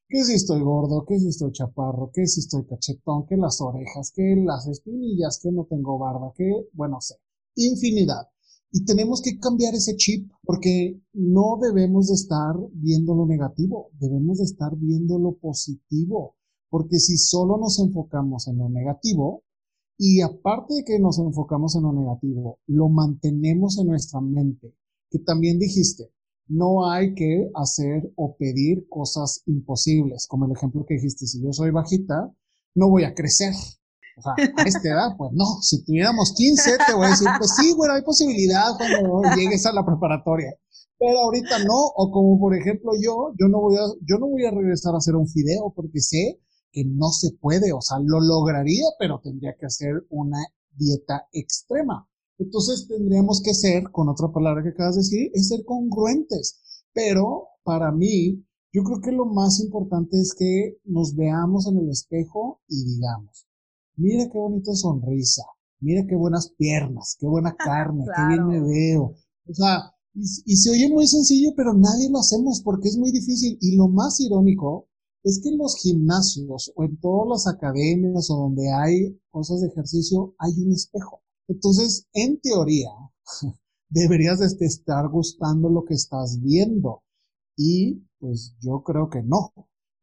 [0.07, 4.11] Que si estoy gordo, que si estoy chaparro, que si estoy cachetón, que las orejas,
[4.15, 7.15] que las espinillas, que no tengo barba, que, bueno, sé,
[7.55, 8.30] infinidad.
[8.71, 14.37] Y tenemos que cambiar ese chip porque no debemos de estar viendo lo negativo, debemos
[14.37, 16.35] de estar viendo lo positivo.
[16.69, 19.43] Porque si solo nos enfocamos en lo negativo,
[19.97, 24.73] y aparte de que nos enfocamos en lo negativo, lo mantenemos en nuestra mente,
[25.09, 26.11] que también dijiste,
[26.47, 31.53] no hay que hacer o pedir cosas imposibles, como el ejemplo que dijiste, si yo
[31.53, 32.33] soy bajita,
[32.73, 33.53] no voy a crecer.
[34.17, 35.61] O sea, a esta edad, pues no.
[35.61, 39.73] Si tuviéramos 15, te voy a decir, pues sí, bueno, hay posibilidad cuando llegues a
[39.73, 40.53] la preparatoria.
[40.97, 41.77] Pero ahorita no.
[41.95, 44.97] O como por ejemplo yo, yo no voy a, yo no voy a regresar a
[44.97, 46.39] hacer un fideo porque sé
[46.71, 47.73] que no se puede.
[47.73, 50.39] O sea, lo lograría, pero tendría que hacer una
[50.75, 52.07] dieta extrema.
[52.37, 56.61] Entonces tendríamos que ser, con otra palabra que acabas de decir, es ser congruentes.
[56.93, 58.43] Pero para mí,
[58.73, 63.47] yo creo que lo más importante es que nos veamos en el espejo y digamos,
[64.01, 65.43] mira qué bonita sonrisa,
[65.79, 69.15] mira qué buenas piernas, qué buena carne, qué bien me veo.
[69.47, 73.57] O sea, y, se oye muy sencillo, pero nadie lo hacemos porque es muy difícil.
[73.61, 74.89] Y lo más irónico
[75.23, 79.67] es que en los gimnasios o en todas las academias o donde hay cosas de
[79.67, 81.21] ejercicio hay un espejo.
[81.47, 82.89] Entonces, en teoría,
[83.89, 87.03] deberías de estar gustando lo que estás viendo.
[87.55, 89.53] Y pues yo creo que no.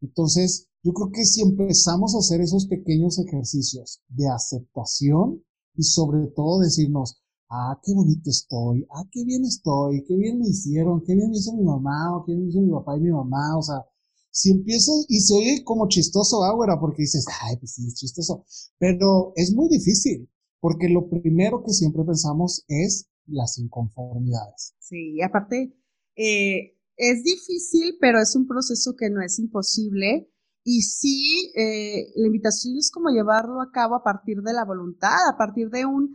[0.01, 5.43] Entonces, yo creo que si empezamos a hacer esos pequeños ejercicios de aceptación
[5.75, 10.49] y sobre todo decirnos, ah, qué bonito estoy, ah, qué bien estoy, qué bien me
[10.49, 13.01] hicieron, qué bien me hizo mi mamá o qué bien me hizo mi papá y
[13.01, 13.85] mi mamá, o sea,
[14.31, 18.45] si empiezas y se oye como chistoso ahora porque dices, ay, pues sí, es chistoso,
[18.79, 20.29] pero es muy difícil
[20.61, 24.75] porque lo primero que siempre pensamos es las inconformidades.
[24.79, 25.75] Sí, y aparte,
[26.17, 30.31] eh, es difícil, pero es un proceso que no es imposible
[30.71, 35.17] y sí, eh, la invitación es como llevarlo a cabo a partir de la voluntad,
[35.27, 36.15] a partir de un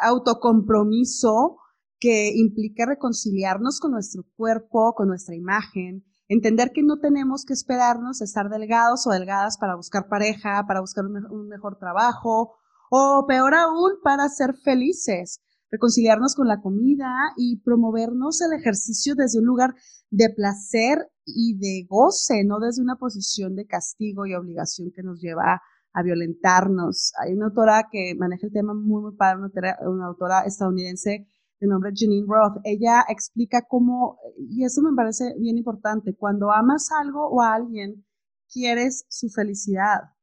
[0.00, 1.58] autocompromiso
[1.98, 8.22] que implica reconciliarnos con nuestro cuerpo, con nuestra imagen, entender que no tenemos que esperarnos
[8.22, 12.54] a estar delgados o delgadas para buscar pareja, para buscar un mejor trabajo
[12.90, 19.38] o peor aún, para ser felices reconciliarnos con la comida y promovernos el ejercicio desde
[19.38, 19.74] un lugar
[20.10, 25.20] de placer y de goce, no desde una posición de castigo y obligación que nos
[25.20, 27.12] lleva a violentarnos.
[27.20, 29.42] Hay una autora que maneja el tema muy, muy padre,
[29.86, 31.26] una, autora estadounidense
[31.60, 32.60] de nombre Janine Roth.
[32.64, 38.04] Ella explica cómo, y eso me parece bien importante, cuando amas algo o a alguien,
[38.52, 40.14] quieres su felicidad.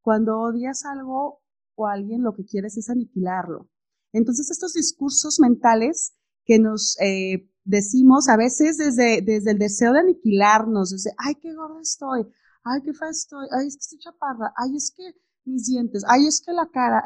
[0.00, 1.40] Cuando odias algo
[1.74, 3.68] o a alguien, lo que quieres es aniquilarlo.
[4.16, 6.14] Entonces, estos discursos mentales
[6.46, 11.52] que nos eh, decimos a veces desde, desde el deseo de aniquilarnos, desde, ay, qué
[11.54, 12.26] gorda estoy,
[12.64, 15.02] ay, qué fea estoy, ay, es que estoy chaparra, ay, es que
[15.44, 17.04] mis dientes, ay, es que la cara,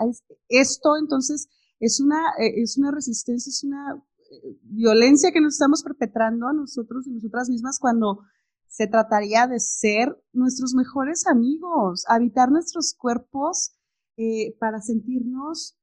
[0.49, 1.49] esto entonces
[1.81, 6.53] es una, eh, es una resistencia, es una eh, violencia que nos estamos perpetrando a
[6.53, 8.21] nosotros y nosotras mismas cuando
[8.69, 13.73] se trataría de ser nuestros mejores amigos, habitar nuestros cuerpos
[14.59, 15.80] para sentirnos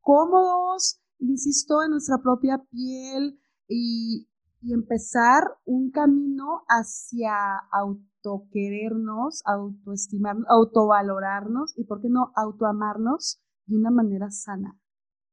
[0.00, 4.28] cómodos, insisto, en nuestra propia piel y,
[4.62, 7.32] y empezar un camino hacia
[7.72, 14.78] autoquerernos, autoestimarnos, autovalorarnos y, ¿por qué no, autoamarnos de una manera sana.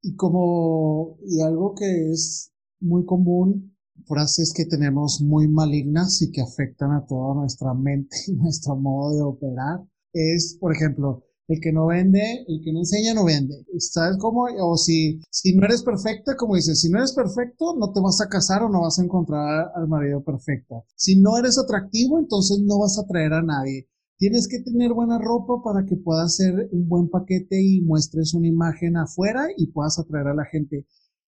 [0.02, 3.76] Y como, y algo que es muy común,
[4.06, 9.16] frases que tenemos muy malignas y que afectan a toda nuestra mente y nuestro modo
[9.16, 13.66] de operar, es, por ejemplo, el que no vende, el que no enseña no vende.
[13.80, 14.48] ¿Sabes cómo?
[14.62, 18.20] O si, si no eres perfecta, como dices, si no eres perfecto, no te vas
[18.22, 20.84] a casar o no vas a encontrar al marido perfecto.
[20.96, 23.88] Si no eres atractivo, entonces no vas a traer a nadie.
[24.18, 28.48] Tienes que tener buena ropa para que puedas hacer un buen paquete y muestres una
[28.48, 30.86] imagen afuera y puedas atraer a la gente.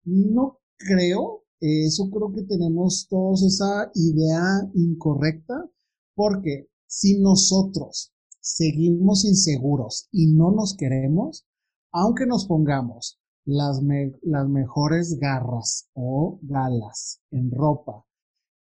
[0.05, 5.71] No creo, eso creo que tenemos todos esa idea incorrecta,
[6.15, 11.47] porque si nosotros seguimos inseguros y no nos queremos,
[11.93, 13.81] aunque nos pongamos las,
[14.23, 18.05] las mejores garras o galas en ropa,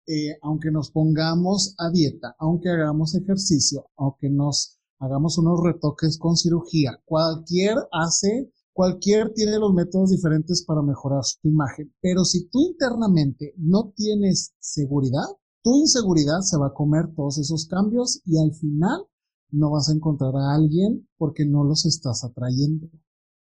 [0.07, 6.37] eh, aunque nos pongamos a dieta, aunque hagamos ejercicio, aunque nos hagamos unos retoques con
[6.37, 11.93] cirugía, cualquier hace, cualquier tiene los métodos diferentes para mejorar su imagen.
[12.01, 15.27] Pero si tú internamente no tienes seguridad,
[15.63, 19.07] tu inseguridad se va a comer todos esos cambios y al final
[19.51, 22.87] no vas a encontrar a alguien porque no los estás atrayendo.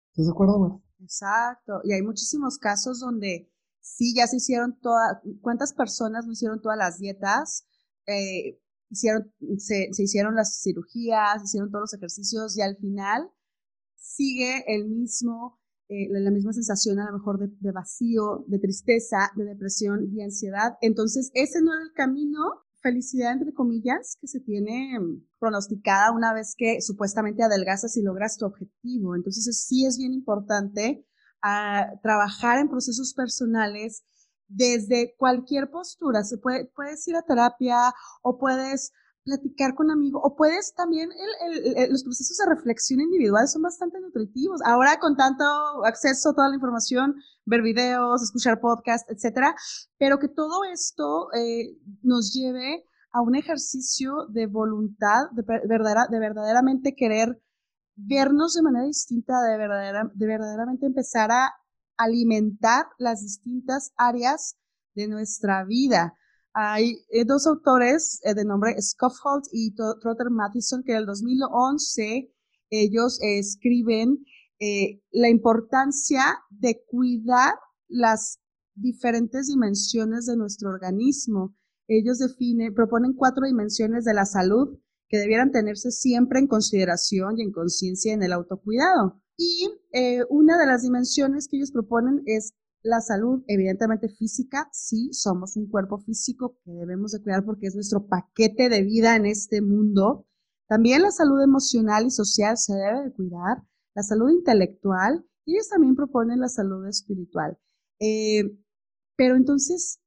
[0.10, 1.82] ¿Estás de acuerdo, Exacto.
[1.84, 6.78] Y hay muchísimos casos donde sí, ya se hicieron todas, ¿cuántas personas no hicieron todas
[6.78, 7.66] las dietas?
[8.06, 8.60] Eh,
[8.90, 13.30] hicieron, se, hicieron las cirugías, hicieron todos los ejercicios y al final
[13.96, 19.32] sigue el mismo, eh, la misma sensación a lo mejor de, de, vacío, de tristeza,
[19.36, 20.78] de depresión, de ansiedad.
[20.82, 26.34] Entonces, ese no era el camino felicidad, entre comillas, que se tiene mm, pronosticada una
[26.34, 29.16] vez que supuestamente adelgazas y logras tu objetivo.
[29.16, 31.06] Entonces, sí es bien importante
[31.42, 34.04] ah, trabajar en procesos personales
[34.48, 36.24] desde cualquier postura.
[36.24, 38.92] Se puede, puedes ir a terapia o puedes
[39.24, 41.10] platicar con amigos, o puedes también,
[41.90, 44.62] los procesos de reflexión individual son bastante nutritivos.
[44.66, 45.44] Ahora con tanto
[45.86, 49.56] acceso a toda la información, ver videos, escuchar podcasts, etcétera,
[49.98, 56.20] pero que todo esto eh, nos lleve a un ejercicio de voluntad, de, verdadera, de
[56.20, 57.42] verdaderamente querer
[57.96, 61.54] vernos de manera distinta, de, verdadera, de verdaderamente empezar a
[61.98, 64.58] alimentar las distintas áreas
[64.96, 66.16] de nuestra vida.
[66.54, 72.30] Hay eh, dos autores eh, de nombre Scoffhold y Trotter Matheson que en el 2011
[72.70, 74.26] ellos escriben
[74.60, 77.54] eh, la importancia de cuidar
[77.88, 78.40] las
[78.76, 81.56] diferentes dimensiones de nuestro organismo.
[81.88, 87.44] Ellos definen, proponen cuatro dimensiones de la salud que debieran tenerse siempre en consideración y
[87.44, 89.22] en conciencia en el autocuidado.
[89.36, 89.68] Y
[90.30, 95.70] una de las dimensiones que ellos proponen es la salud, evidentemente física, sí, somos un
[95.70, 100.28] cuerpo físico que debemos de cuidar porque es nuestro paquete de vida en este mundo.
[100.68, 103.64] También la salud emocional y social se debe de cuidar,
[103.94, 107.58] la salud intelectual, y ellos también proponen la salud espiritual.
[108.00, 108.44] Eh,
[109.16, 110.00] pero entonces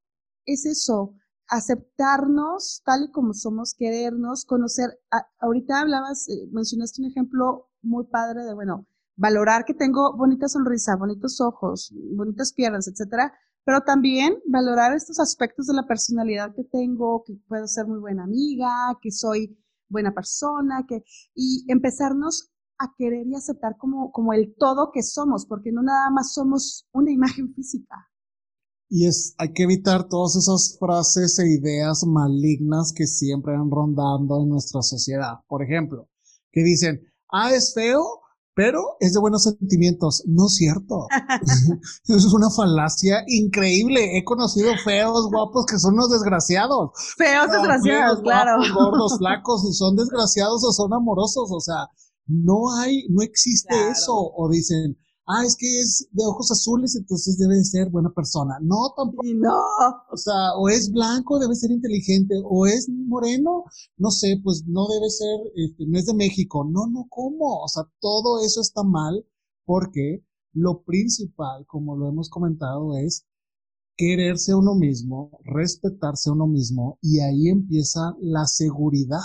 [0.47, 1.15] es eso,
[1.49, 4.99] aceptarnos tal y como somos, querernos, conocer.
[5.39, 10.96] ahorita hablabas, eh, mencionaste un ejemplo muy padre de, bueno, valorar que tengo bonita sonrisa,
[10.96, 13.33] bonitos ojos, bonitas piernas, etcétera,
[13.65, 18.25] pero también valorar estos aspectos de la personalidad que tengo, que puedo ser muy buena
[18.25, 19.56] amiga, que soy
[19.88, 21.04] buena persona, que
[21.35, 26.10] y empezarnos a querer y aceptar como, como el todo que somos, porque no nada
[26.10, 28.10] más somos una imagen física.
[28.90, 34.42] Y es, hay que evitar todas esas frases e ideas malignas que siempre han rondando
[34.42, 35.38] en nuestra sociedad.
[35.48, 36.08] Por ejemplo,
[36.52, 37.00] que dicen,
[37.33, 38.04] ah, es feo,
[38.55, 40.23] pero es de buenos sentimientos.
[40.27, 41.07] No es cierto.
[42.07, 44.17] Eso es una falacia increíble.
[44.17, 46.90] He conocido feos, guapos, que son unos desgraciados.
[47.17, 48.63] Feos, desgraciados, claro.
[48.75, 51.50] gordos, flacos, y son desgraciados o son amorosos.
[51.50, 51.88] O sea,
[52.27, 54.15] no hay, no existe eso.
[54.15, 54.96] O dicen,
[55.27, 58.58] ah, es que es de ojos azules, entonces debe de ser buena persona.
[58.60, 59.22] No, tampoco.
[59.35, 59.58] No.
[60.10, 63.64] O sea, o es blanco, debe ser inteligente, o es moreno,
[63.96, 66.64] no sé, pues no debe ser, este, no es de México.
[66.64, 67.62] No, no, ¿cómo?
[67.62, 69.25] O sea, todo eso está mal
[69.64, 73.27] porque lo principal, como lo hemos comentado, es
[73.96, 79.20] quererse a uno mismo, respetarse a uno mismo, y ahí empieza la seguridad.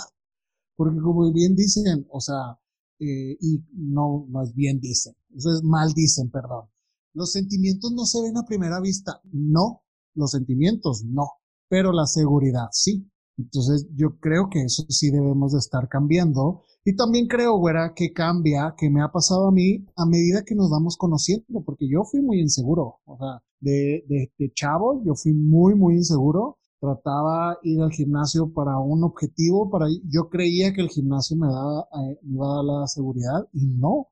[0.76, 2.58] Porque como bien dicen, o sea,
[2.98, 6.66] eh, y no, no es bien dicen, eso es mal dicen, perdón.
[7.14, 9.82] Los sentimientos no se ven a primera vista, no,
[10.14, 11.28] los sentimientos no,
[11.68, 13.10] pero la seguridad sí.
[13.36, 16.62] Entonces yo creo que eso sí debemos de estar cambiando.
[16.84, 20.54] Y también creo, güera, que cambia, que me ha pasado a mí a medida que
[20.54, 23.00] nos vamos conociendo, porque yo fui muy inseguro.
[23.04, 28.52] O sea, de, de, de chavo yo fui muy, muy inseguro trataba ir al gimnasio
[28.52, 32.56] para un objetivo, para yo creía que el gimnasio me daba eh, me iba a
[32.56, 34.08] dar la seguridad y no.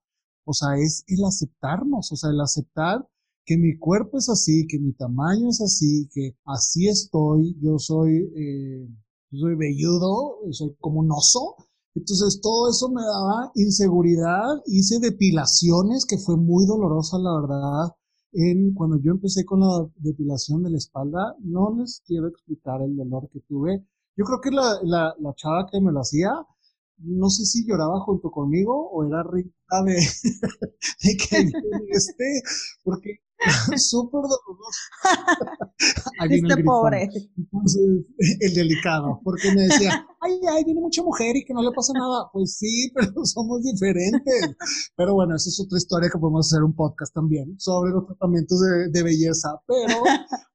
[0.48, 3.06] O sea, es el aceptarnos, o sea, el aceptar
[3.44, 8.30] que mi cuerpo es así, que mi tamaño es así, que así estoy, yo soy,
[8.36, 8.88] eh,
[9.32, 11.56] soy velludo, soy como un oso.
[11.94, 17.94] Entonces todo eso me daba inseguridad, hice depilaciones que fue muy dolorosa, la verdad
[18.32, 22.96] en, cuando yo empecé con la depilación de la espalda, no les quiero explicar el
[22.96, 23.84] dolor que tuve.
[24.16, 26.32] Yo creo que la, la, la chava que me lo hacía,
[26.98, 29.94] no sé si lloraba junto conmigo o era rica de,
[31.02, 31.50] de que
[31.90, 32.42] esté,
[32.82, 33.20] porque
[33.76, 34.80] súper doloroso.
[36.30, 37.08] este pobre.
[37.36, 38.06] Entonces,
[38.40, 41.92] el delicado, porque me decía, ay, ay, viene mucha mujer y que no le pasa
[41.92, 42.28] nada.
[42.32, 44.56] Pues sí, pero somos diferentes.
[44.96, 48.60] Pero bueno, esa es otra historia que podemos hacer un podcast también sobre los tratamientos
[48.60, 49.60] de, de belleza.
[49.66, 50.02] Pero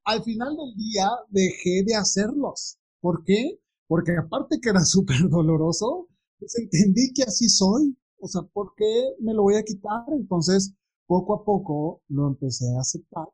[0.04, 2.78] al final del día dejé de hacerlos.
[3.00, 3.60] ¿Por qué?
[3.86, 7.96] Porque aparte que era súper doloroso, pues entendí que así soy.
[8.18, 10.04] O sea, ¿por qué me lo voy a quitar?
[10.12, 10.74] Entonces,
[11.06, 13.26] poco a poco lo empecé a aceptar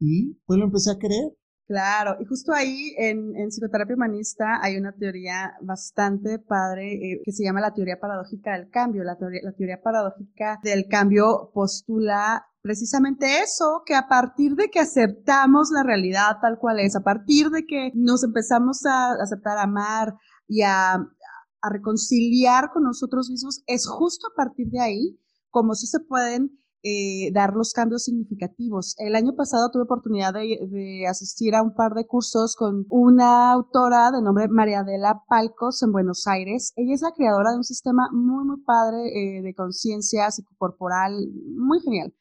[0.00, 1.32] y pues lo empecé a creer.
[1.66, 7.32] Claro, y justo ahí en, en psicoterapia humanista hay una teoría bastante padre eh, que
[7.32, 9.02] se llama la teoría paradójica del cambio.
[9.02, 14.80] La teoría, la teoría paradójica del cambio postula precisamente eso, que a partir de que
[14.80, 20.14] aceptamos la realidad tal cual es, a partir de que nos empezamos a aceptar, amar
[20.48, 21.04] y a,
[21.66, 25.18] a reconciliar con nosotros mismos, es justo a partir de ahí
[25.50, 28.94] como si se pueden eh, dar los cambios significativos.
[28.98, 34.12] El año pasado tuve oportunidad de, asistir a un par de cursos con una autora
[34.12, 36.72] de nombre María Adela Palcos en Buenos Aires.
[36.76, 41.12] Ella es la creadora de un sistema muy, muy padre eh, de conciencia psicocorporal,
[41.56, 42.14] muy genial.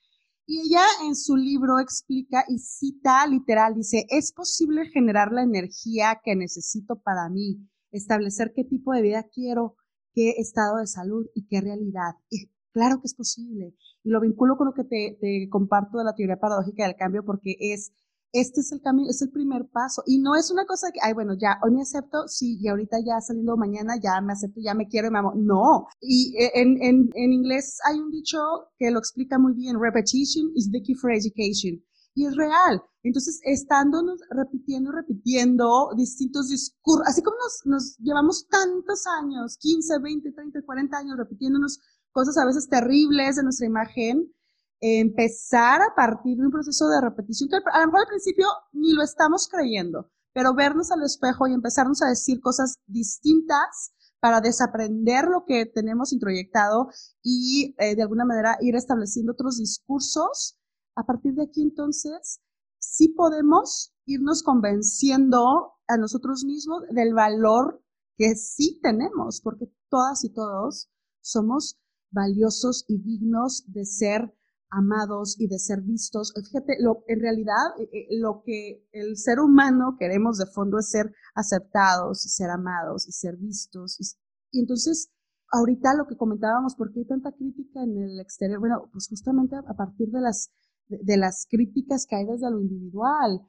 [0.47, 6.21] Y ella en su libro explica y cita literal, dice, es posible generar la energía
[6.23, 7.59] que necesito para mí,
[7.97, 9.75] establecer qué tipo de vida quiero,
[10.13, 12.15] qué estado de salud y qué realidad.
[12.29, 13.73] Y claro que es posible
[14.05, 17.55] y lo vinculo con lo que te, comparto de la teoría paradójica del cambio porque
[17.59, 17.91] es,
[18.31, 21.13] este es el cambio, es el primer paso y no es una cosa que, ay,
[21.13, 24.75] bueno, ya, hoy me acepto, sí, y ahorita ya saliendo mañana, ya me acepto, ya
[24.75, 25.33] me quiero y me amo.
[25.35, 25.87] No.
[25.99, 28.37] Y e, en, en, en inglés hay un dicho
[28.77, 31.83] que lo explica muy bien, repetition is the key for education.
[32.15, 32.81] Y es real.
[33.03, 40.31] Entonces, estándonos repitiendo, repitiendo distintos discursos, así como nos, nos llevamos tantos años, 15, 20,
[40.31, 41.79] 30, 40 años repitiéndonos
[42.11, 44.33] cosas a veces terribles de nuestra imagen,
[44.79, 48.93] empezar a partir de un proceso de repetición que a lo mejor al principio ni
[48.93, 55.25] lo estamos creyendo, pero vernos al espejo y empezarnos a decir cosas distintas para desaprender
[55.25, 56.89] lo que tenemos introyectado
[57.21, 60.57] y eh, de alguna manera ir estableciendo otros discursos.
[60.95, 62.41] A partir de aquí entonces,
[62.79, 67.83] sí podemos irnos convenciendo a nosotros mismos del valor
[68.17, 70.89] que sí tenemos, porque todas y todos
[71.21, 71.79] somos
[72.11, 74.33] valiosos y dignos de ser
[74.69, 76.33] amados y de ser vistos.
[76.33, 80.89] Fíjate, lo, en realidad eh, eh, lo que el ser humano queremos de fondo es
[80.89, 84.17] ser aceptados ser amados y ser vistos.
[84.51, 85.11] Y, entonces,
[85.51, 88.59] ahorita lo que comentábamos, ¿por qué hay tanta crítica en el exterior?
[88.59, 90.51] Bueno, pues justamente a partir de las,
[90.87, 93.41] de, las críticas hay desde lo individual.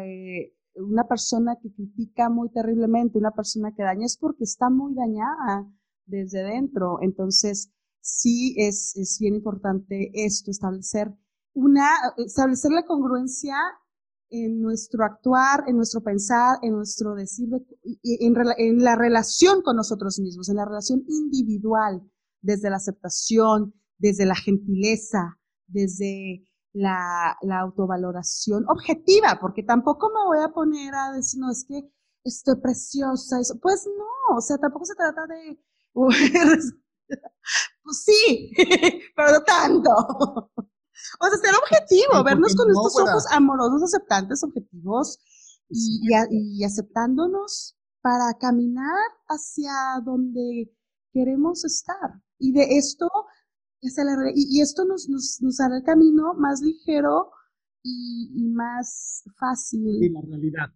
[0.00, 4.94] Eh, una persona que critica muy terriblemente, una persona que daña, es porque está muy
[4.94, 5.70] dañada
[6.06, 6.98] desde dentro.
[7.00, 7.70] Entonces,
[8.00, 11.12] sí es, es bien importante esto, establecer
[11.54, 13.56] una, establecer la congruencia
[14.30, 17.48] en nuestro actuar, en nuestro pensar, en nuestro decir,
[18.02, 22.02] en, en, la relación con nosotros mismos, en la relación individual,
[22.42, 25.38] desde la aceptación, desde la gentileza,
[25.68, 26.42] desde
[26.74, 31.88] la, la autovaloración objetiva, porque tampoco me voy a poner a decir, no, es que
[32.24, 33.58] estoy preciosa, eso.
[33.62, 35.58] pues no, o sea, tampoco se trata de
[37.82, 38.52] Pues sí,
[39.16, 39.90] pero no tanto.
[39.90, 45.18] O sea, ser objetivo, vernos con estos ojos amorosos, aceptantes, objetivos
[45.68, 46.00] y,
[46.30, 49.72] y, aceptándonos para caminar hacia
[50.02, 50.74] donde
[51.12, 52.22] queremos estar.
[52.38, 53.08] Y de esto,
[54.34, 57.30] y, esto nos, nos, nos, hará el camino más ligero
[57.82, 60.02] y, y más fácil.
[60.02, 60.68] Y la realidad,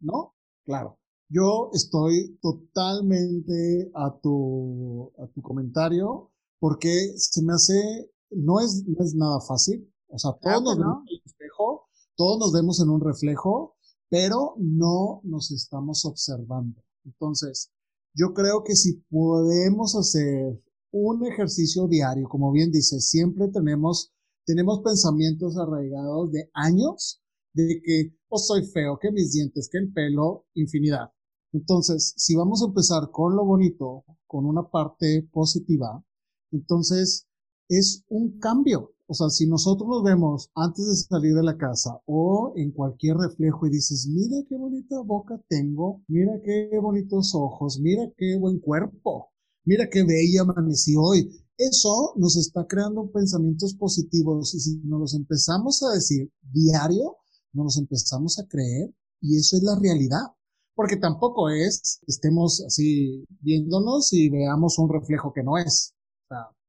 [0.00, 0.34] ¿no?
[0.64, 0.98] Claro.
[1.28, 9.04] Yo estoy totalmente a tu, a tu comentario porque se me hace, no es, no
[9.04, 9.92] es nada fácil.
[10.08, 13.76] O sea, todos nos vemos en el espejo, todos nos vemos en un reflejo,
[14.08, 16.80] pero no nos estamos observando.
[17.04, 17.72] Entonces,
[18.14, 20.62] yo creo que si podemos hacer
[20.92, 24.12] un ejercicio diario, como bien dice, siempre tenemos,
[24.44, 27.20] tenemos pensamientos arraigados de años
[27.52, 31.10] de que, o pues, soy feo, que mis dientes, que el pelo, infinidad.
[31.52, 36.04] Entonces, si vamos a empezar con lo bonito, con una parte positiva,
[36.52, 37.26] entonces
[37.68, 38.92] es un cambio.
[39.08, 43.16] O sea, si nosotros nos vemos antes de salir de la casa o en cualquier
[43.16, 48.58] reflejo y dices, mira qué bonita boca tengo, mira qué bonitos ojos, mira qué buen
[48.58, 49.30] cuerpo,
[49.66, 51.30] mira qué bella amanecí hoy.
[51.58, 57.16] Eso nos está creando pensamientos positivos y si nos los empezamos a decir diario,
[57.52, 60.36] nos los empezamos a creer y eso es la realidad
[60.76, 65.94] porque tampoco es estemos así viéndonos y veamos un reflejo que no es.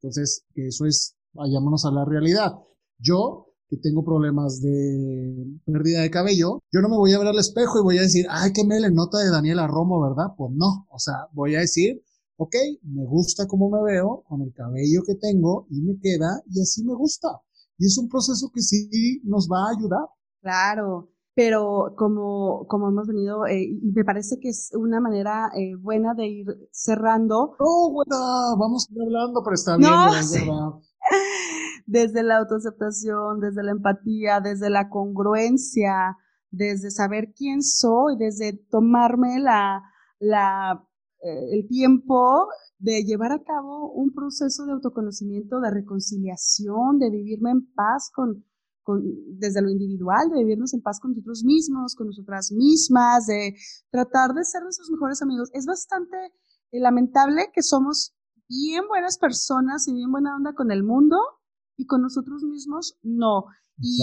[0.02, 2.54] Entonces, eso es, vayámonos a la realidad.
[3.00, 7.40] Yo, que tengo problemas de pérdida de cabello, yo no me voy a ver al
[7.40, 10.34] espejo y voy a decir, ay, qué me le nota de Daniela Romo, ¿verdad?
[10.38, 12.02] Pues no, o sea, voy a decir,
[12.38, 16.62] ok, me gusta cómo me veo con el cabello que tengo y me queda y
[16.62, 17.28] así me gusta.
[17.78, 20.08] Y es un proceso que sí nos va a ayudar.
[20.42, 26.14] Claro, pero como, como hemos venido, eh, me parece que es una manera eh, buena
[26.16, 27.56] de ir cerrando.
[27.60, 29.92] Oh, buena, vamos a ir hablando, pero está bien,
[30.48, 30.82] no,
[31.86, 36.18] Desde la autoaceptación, desde la empatía, desde la congruencia,
[36.50, 39.84] desde saber quién soy, desde tomarme la,
[40.20, 40.84] la,
[41.28, 42.48] eh, el tiempo
[42.80, 48.46] de llevar a cabo un proceso de autoconocimiento, de reconciliación, de vivirme en paz con,
[49.38, 53.56] desde lo individual, de vivirnos en paz con nosotros mismos, con nosotras mismas, de
[53.90, 55.50] tratar de ser nuestros mejores amigos.
[55.54, 56.18] Es bastante
[56.72, 58.16] eh, lamentable que somos
[58.48, 61.18] bien buenas personas y bien buena onda con el mundo
[61.76, 63.46] y con nosotros mismos no.
[63.80, 64.02] Y,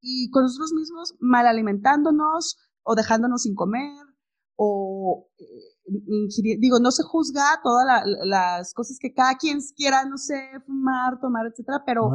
[0.00, 3.96] y con nosotros mismos mal alimentándonos o dejándonos sin comer
[4.56, 10.40] o eh, digo, no se juzga todas las cosas que cada quien quiera, no sé,
[10.66, 12.10] fumar, tomar, etcétera, pero,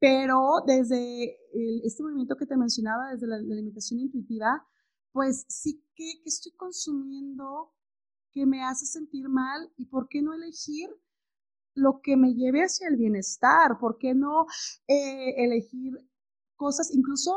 [0.00, 1.36] pero desde
[1.84, 4.66] este movimiento que te mencionaba, desde la, alimentación intuitiva,
[5.12, 7.72] pues sí que, estoy consumiendo
[8.32, 10.88] que me hace sentir mal y por qué no elegir
[11.74, 14.46] lo que me lleve hacia el bienestar, por qué no
[14.88, 15.92] eh, elegir
[16.56, 17.32] cosas, incluso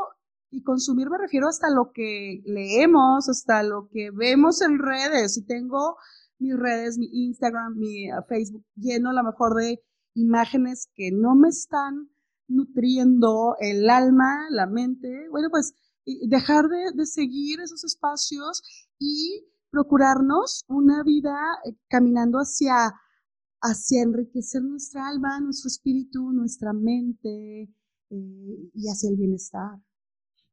[0.50, 5.38] y consumir me refiero hasta lo que leemos, hasta lo que vemos en redes.
[5.38, 5.98] Y tengo
[6.40, 9.82] mis redes, mi Instagram, mi uh, Facebook lleno a lo mejor de
[10.14, 12.10] imágenes que no me están
[12.48, 15.28] nutriendo el alma, la mente.
[15.30, 15.74] Bueno, pues
[16.28, 18.64] dejar de, de seguir esos espacios
[19.00, 21.36] y procurarnos una vida
[21.66, 22.94] eh, caminando hacia,
[23.62, 27.64] hacia enriquecer nuestra alma, nuestro espíritu, nuestra mente
[28.10, 29.80] eh, y hacia el bienestar.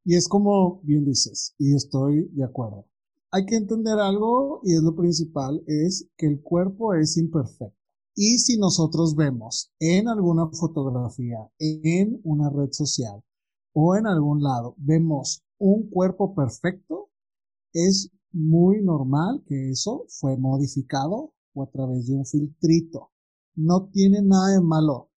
[0.05, 2.87] Y es como bien dices, y estoy de acuerdo.
[3.31, 7.75] Hay que entender algo, y es lo principal, es que el cuerpo es imperfecto.
[8.15, 13.25] Y si nosotros vemos en alguna fotografía, en una red social
[13.73, 17.09] o en algún lado, vemos un cuerpo perfecto,
[17.73, 23.11] es muy normal que eso fue modificado o a través de un filtrito.
[23.57, 25.11] No tiene nada de malo,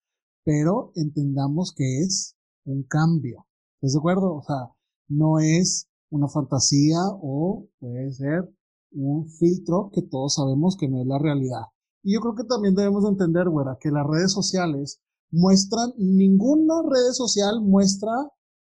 [0.43, 2.35] pero entendamos que es
[2.65, 3.45] un cambio.
[3.75, 4.35] ¿Estás de acuerdo?
[4.35, 4.71] O sea,
[5.07, 8.49] no es una fantasía o puede ser
[8.91, 11.63] un filtro que todos sabemos que no es la realidad.
[12.03, 15.01] Y yo creo que también debemos entender, güera, que las redes sociales
[15.31, 18.13] muestran, ninguna red social muestra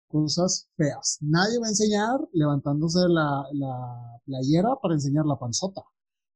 [0.08, 1.18] cosas feas.
[1.22, 5.82] Nadie va a enseñar levantándose la, la playera para enseñar la panzota.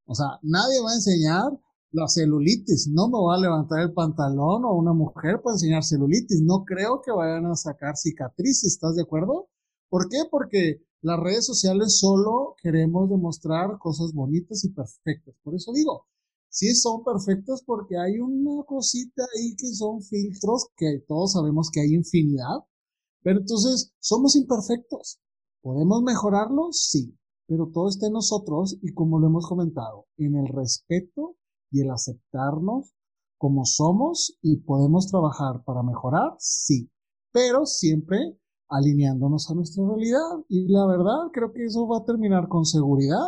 [0.05, 1.51] O sea, nadie va a enseñar
[1.91, 2.89] la celulitis.
[2.91, 6.41] No me va a levantar el pantalón o una mujer para enseñar celulitis.
[6.41, 8.73] No creo que vayan a sacar cicatrices.
[8.73, 9.47] ¿Estás de acuerdo?
[9.89, 10.17] ¿Por qué?
[10.29, 15.35] Porque las redes sociales solo queremos demostrar cosas bonitas y perfectas.
[15.43, 16.07] Por eso digo,
[16.49, 21.81] sí son perfectas porque hay una cosita ahí que son filtros que todos sabemos que
[21.81, 22.65] hay infinidad.
[23.23, 25.19] Pero entonces, somos imperfectos.
[25.61, 26.87] ¿Podemos mejorarlos?
[26.89, 27.17] Sí.
[27.47, 31.37] Pero todo está en nosotros y como lo hemos comentado, en el respeto
[31.71, 32.93] y el aceptarnos
[33.37, 36.89] como somos y podemos trabajar para mejorar, sí,
[37.31, 38.37] pero siempre
[38.69, 40.43] alineándonos a nuestra realidad.
[40.49, 43.27] Y la verdad, creo que eso va a terminar con seguridad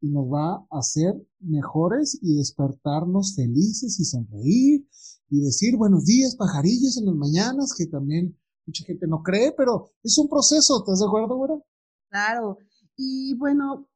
[0.00, 4.86] y nos va a hacer mejores y despertarnos felices y sonreír
[5.30, 9.90] y decir buenos días, pajarillos en las mañanas, que también mucha gente no cree, pero
[10.02, 11.54] es un proceso, ¿estás de acuerdo, güera?
[12.10, 12.58] Claro.
[12.96, 13.88] Y bueno,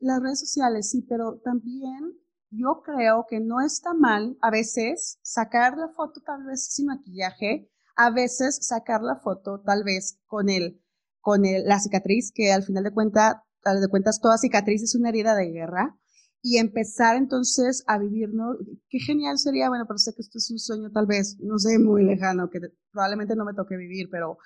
[0.00, 2.18] las redes sociales, sí, pero también
[2.50, 7.70] yo creo que no está mal a veces sacar la foto tal vez sin maquillaje,
[8.00, 10.82] a veces sacar la foto tal vez con el,
[11.20, 15.10] con el, la cicatriz, que al final de, cuenta, de cuentas toda cicatriz es una
[15.10, 15.98] herida de guerra,
[16.40, 18.56] y empezar entonces a vivirnos,
[18.88, 21.78] qué genial sería, bueno, pero sé que esto es un sueño tal vez, no sé,
[21.78, 24.38] muy lejano, que probablemente no me toque vivir, pero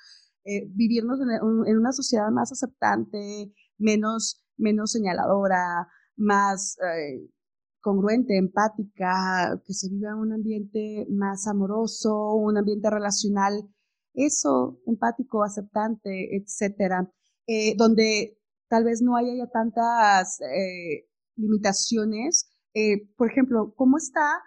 [0.43, 5.87] eh, vivirnos en, en, una sociedad más aceptante, menos, menos señaladora,
[6.17, 7.31] más eh,
[7.85, 13.69] congruente, empática, que se viva un ambiente más amoroso, un ambiente relacional,
[14.15, 17.13] eso, empático, aceptante, etcétera,
[17.47, 21.07] eh, donde tal vez no haya ya tantas eh,
[21.37, 22.51] limitaciones.
[22.73, 24.43] Eh, por ejemplo, ¿cómo está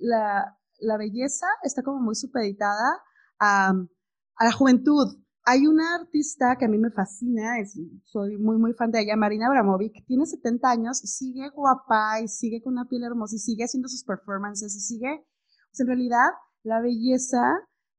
[0.00, 1.46] la, la, belleza?
[1.62, 3.02] Está como muy supeditada
[3.38, 3.74] a,
[4.36, 5.08] a la juventud.
[5.50, 7.54] Hay una artista que a mí me fascina,
[8.04, 12.28] soy muy, muy fan de ella, Marina Abramovic, tiene 70 años y sigue guapa y
[12.28, 15.24] sigue con una piel hermosa y sigue haciendo sus performances y sigue,
[15.78, 16.28] en realidad,
[16.64, 17.40] la belleza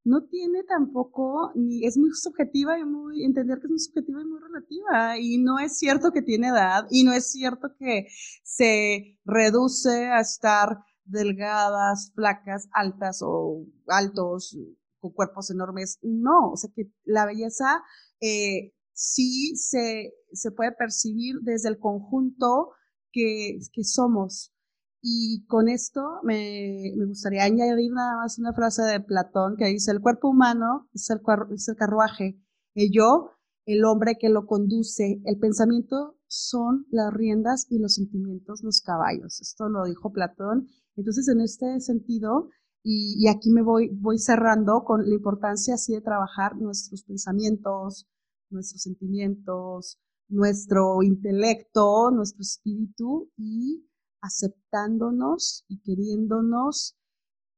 [0.03, 4.25] no tiene tampoco, ni es muy subjetiva y muy, entender que es muy subjetiva y
[4.25, 5.17] muy relativa.
[5.17, 8.05] Y no es cierto que tiene edad y no es cierto que
[8.43, 14.55] se reduce a estar delgadas, flacas, altas o altos,
[14.99, 15.99] con cuerpos enormes.
[16.01, 17.83] No, o sea que la belleza
[18.21, 22.71] eh, sí se, se, puede percibir desde el conjunto
[23.11, 24.53] que, que somos.
[25.01, 29.91] Y con esto me, me, gustaría añadir nada más una frase de Platón que dice,
[29.91, 31.21] el cuerpo humano es el,
[31.53, 32.37] es el carruaje,
[32.75, 33.31] el yo,
[33.65, 39.39] el hombre que lo conduce, el pensamiento son las riendas y los sentimientos los caballos.
[39.41, 40.67] Esto lo dijo Platón.
[40.95, 42.49] Entonces, en este sentido,
[42.83, 48.07] y, aquí me voy, voy cerrando con la importancia así de trabajar nuestros pensamientos,
[48.49, 49.99] nuestros sentimientos,
[50.29, 53.85] nuestro intelecto, nuestro espíritu y
[54.21, 56.95] aceptándonos y queriéndonos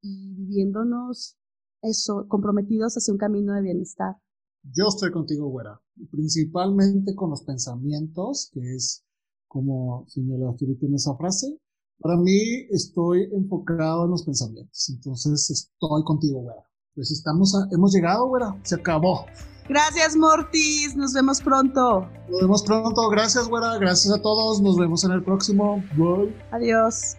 [0.01, 1.37] y viviéndonos
[1.81, 4.15] eso, comprometidos hacia un camino de bienestar.
[4.63, 9.03] Yo estoy contigo, güera, principalmente con los pensamientos, que es
[9.47, 11.59] como señalaste ahorita en esa frase,
[12.01, 16.65] para mí estoy enfocado en los pensamientos, entonces estoy contigo, güera.
[16.95, 19.25] Pues estamos, hemos llegado, güera, se acabó.
[19.69, 22.05] Gracias, Mortis, nos vemos pronto.
[22.29, 25.83] Nos vemos pronto, gracias, güera, gracias a todos, nos vemos en el próximo.
[25.95, 26.35] Bye.
[26.51, 27.15] Adiós.